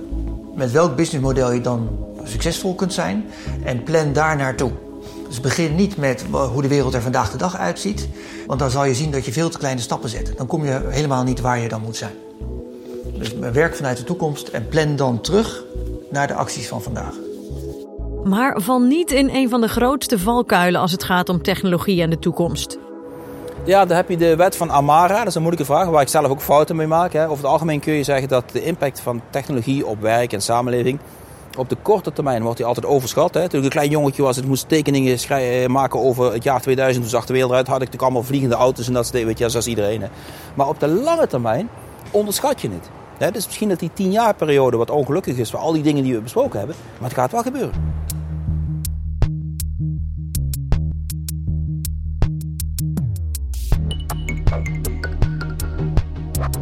met 0.55 0.71
welk 0.71 0.95
businessmodel 0.95 1.51
je 1.51 1.61
dan 1.61 1.89
succesvol 2.23 2.75
kunt 2.75 2.93
zijn 2.93 3.25
en 3.63 3.83
plan 3.83 4.13
daar 4.13 4.35
naartoe. 4.35 4.71
Dus 5.27 5.39
begin 5.39 5.75
niet 5.75 5.97
met 5.97 6.25
hoe 6.51 6.61
de 6.61 6.67
wereld 6.67 6.93
er 6.93 7.01
vandaag 7.01 7.31
de 7.31 7.37
dag 7.37 7.57
uitziet. 7.57 8.07
Want 8.47 8.59
dan 8.59 8.69
zal 8.69 8.85
je 8.85 8.93
zien 8.93 9.11
dat 9.11 9.25
je 9.25 9.31
veel 9.31 9.49
te 9.49 9.57
kleine 9.57 9.81
stappen 9.81 10.09
zet. 10.09 10.33
Dan 10.37 10.47
kom 10.47 10.65
je 10.65 10.81
helemaal 10.89 11.23
niet 11.23 11.41
waar 11.41 11.59
je 11.59 11.67
dan 11.67 11.81
moet 11.81 11.95
zijn. 11.95 12.13
Dus 13.17 13.33
werk 13.33 13.75
vanuit 13.75 13.97
de 13.97 14.03
toekomst 14.03 14.47
en 14.47 14.67
plan 14.67 14.95
dan 14.95 15.21
terug 15.21 15.63
naar 16.11 16.27
de 16.27 16.33
acties 16.33 16.67
van 16.67 16.81
vandaag. 16.81 17.13
Maar 18.23 18.61
val 18.61 18.79
niet 18.79 19.11
in 19.11 19.29
een 19.29 19.49
van 19.49 19.61
de 19.61 19.67
grootste 19.67 20.19
valkuilen 20.19 20.81
als 20.81 20.91
het 20.91 21.03
gaat 21.03 21.29
om 21.29 21.41
technologie 21.41 22.01
en 22.01 22.09
de 22.09 22.19
toekomst. 22.19 22.77
Ja, 23.65 23.85
dan 23.85 23.97
heb 23.97 24.09
je 24.09 24.17
de 24.17 24.35
wet 24.35 24.55
van 24.55 24.71
Amara. 24.71 25.17
Dat 25.17 25.27
is 25.27 25.35
een 25.35 25.41
moeilijke 25.41 25.73
vraag, 25.73 25.87
waar 25.87 26.01
ik 26.01 26.07
zelf 26.07 26.27
ook 26.27 26.41
fouten 26.41 26.75
mee 26.75 26.87
maak. 26.87 27.13
Hè. 27.13 27.23
Over 27.23 27.37
het 27.37 27.45
algemeen 27.45 27.79
kun 27.79 27.93
je 27.93 28.03
zeggen 28.03 28.27
dat 28.27 28.43
de 28.51 28.63
impact 28.63 28.99
van 28.99 29.21
technologie 29.29 29.85
op 29.85 30.01
werk 30.01 30.33
en 30.33 30.41
samenleving... 30.41 30.99
op 31.57 31.69
de 31.69 31.77
korte 31.81 32.13
termijn 32.13 32.41
wordt 32.41 32.57
die 32.57 32.65
altijd 32.65 32.85
overschat. 32.85 33.33
Hè. 33.33 33.49
Toen 33.49 33.59
ik 33.59 33.65
een 33.65 33.71
klein 33.71 33.89
jongetje 33.89 34.21
was, 34.21 34.35
het 34.35 34.47
moest 34.47 34.69
tekeningen 34.69 35.17
eh, 35.29 35.67
maken 35.67 35.99
over 35.99 36.33
het 36.33 36.43
jaar 36.43 36.61
2000. 36.61 37.01
Toen 37.01 37.11
zag 37.11 37.25
de 37.25 37.33
wereld 37.33 37.51
eruit, 37.51 37.67
had 37.67 37.75
ik 37.75 37.81
natuurlijk 37.81 38.11
allemaal 38.11 38.27
vliegende 38.27 38.55
auto's 38.55 38.87
en 38.87 38.93
dat 38.93 39.07
soort 39.07 39.23
weet 39.23 39.37
zoals 39.37 39.67
iedereen. 39.67 40.01
Hè. 40.01 40.07
Maar 40.53 40.67
op 40.67 40.79
de 40.79 40.87
lange 40.87 41.27
termijn 41.27 41.69
onderschat 42.11 42.61
je 42.61 42.69
het. 42.69 42.89
Hè. 43.17 43.31
Dus 43.31 43.45
misschien 43.45 43.69
dat 43.69 43.79
die 43.79 43.91
tien 43.93 44.11
jaar 44.11 44.35
periode 44.35 44.77
wat 44.77 44.89
ongelukkig 44.89 45.37
is 45.37 45.49
voor 45.49 45.59
al 45.59 45.71
die 45.71 45.83
dingen 45.83 46.03
die 46.03 46.13
we 46.13 46.21
besproken 46.21 46.57
hebben. 46.59 46.75
Maar 46.99 47.09
het 47.09 47.17
gaat 47.17 47.31
wel 47.31 47.41
gebeuren. 47.41 48.05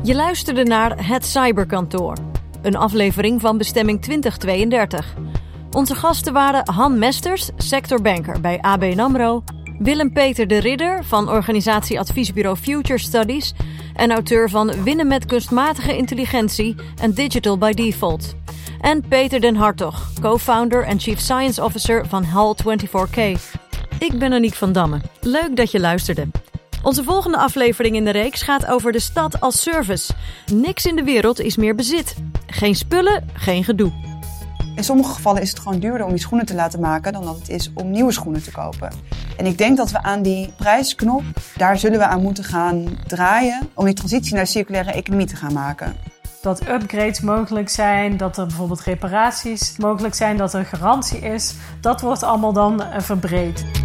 Je 0.05 0.15
luisterde 0.15 0.63
naar 0.63 1.07
Het 1.07 1.25
Cyberkantoor, 1.25 2.17
een 2.65 2.75
aflevering 2.75 3.41
van 3.41 3.57
Bestemming 3.57 4.01
2032. 4.01 5.13
Onze 5.71 5.95
gasten 5.95 6.33
waren 6.33 6.69
Han 6.73 6.99
Mesters, 6.99 7.49
sectorbanker 7.57 8.41
bij 8.41 8.61
ABN 8.61 8.99
AMRO... 8.99 9.43
Willem-Peter 9.79 10.47
de 10.47 10.57
Ridder 10.57 11.03
van 11.03 11.29
organisatie 11.29 11.99
Adviesbureau 11.99 12.57
Future 12.57 12.99
Studies... 12.99 13.53
en 13.93 14.11
auteur 14.11 14.49
van 14.49 14.83
Winnen 14.83 15.07
met 15.07 15.25
kunstmatige 15.25 15.97
intelligentie 15.97 16.75
en 17.01 17.13
Digital 17.13 17.57
by 17.57 17.71
Default... 17.71 18.35
En 18.81 19.07
Peter 19.07 19.41
den 19.41 19.55
Hartog, 19.55 20.11
co-founder 20.21 20.83
en 20.83 20.99
chief 20.99 21.19
science 21.19 21.63
officer 21.63 22.05
van 22.07 22.23
HAL24K. 22.23 23.19
Ik 23.99 24.19
ben 24.19 24.33
Aniek 24.33 24.53
van 24.53 24.71
Damme. 24.71 25.01
Leuk 25.21 25.55
dat 25.55 25.71
je 25.71 25.79
luisterde. 25.79 26.27
Onze 26.83 27.03
volgende 27.03 27.37
aflevering 27.37 27.95
in 27.95 28.05
de 28.05 28.11
reeks 28.11 28.41
gaat 28.41 28.65
over 28.65 28.91
de 28.91 28.99
stad 28.99 29.39
als 29.41 29.61
service. 29.61 30.13
Niks 30.53 30.85
in 30.85 30.95
de 30.95 31.03
wereld 31.03 31.39
is 31.39 31.57
meer 31.57 31.75
bezit. 31.75 32.15
Geen 32.55 32.75
spullen, 32.75 33.29
geen 33.33 33.63
gedoe. 33.63 33.91
In 34.75 34.83
sommige 34.83 35.13
gevallen 35.13 35.41
is 35.41 35.49
het 35.49 35.59
gewoon 35.59 35.79
duurder 35.79 36.05
om 36.05 36.11
die 36.11 36.19
schoenen 36.19 36.45
te 36.45 36.53
laten 36.53 36.79
maken 36.79 37.13
dan 37.13 37.23
dat 37.23 37.37
het 37.37 37.49
is 37.49 37.71
om 37.73 37.91
nieuwe 37.91 38.11
schoenen 38.11 38.43
te 38.43 38.51
kopen. 38.51 38.91
En 39.37 39.45
ik 39.45 39.57
denk 39.57 39.77
dat 39.77 39.91
we 39.91 40.03
aan 40.03 40.21
die 40.21 40.53
prijsknop, 40.57 41.23
daar 41.55 41.77
zullen 41.77 41.99
we 41.99 42.05
aan 42.05 42.21
moeten 42.21 42.43
gaan 42.43 42.85
draaien 43.07 43.69
om 43.73 43.85
die 43.85 43.93
transitie 43.93 44.33
naar 44.33 44.43
de 44.43 44.49
circulaire 44.49 44.91
economie 44.91 45.25
te 45.25 45.35
gaan 45.35 45.53
maken. 45.53 45.95
Dat 46.41 46.67
upgrades 46.67 47.21
mogelijk 47.21 47.69
zijn, 47.69 48.17
dat 48.17 48.37
er 48.37 48.45
bijvoorbeeld 48.45 48.81
reparaties 48.81 49.77
mogelijk 49.77 50.13
zijn, 50.13 50.37
dat 50.37 50.53
er 50.53 50.65
garantie 50.65 51.19
is. 51.19 51.55
Dat 51.81 52.01
wordt 52.01 52.23
allemaal 52.23 52.53
dan 52.53 52.83
verbreed. 52.97 53.84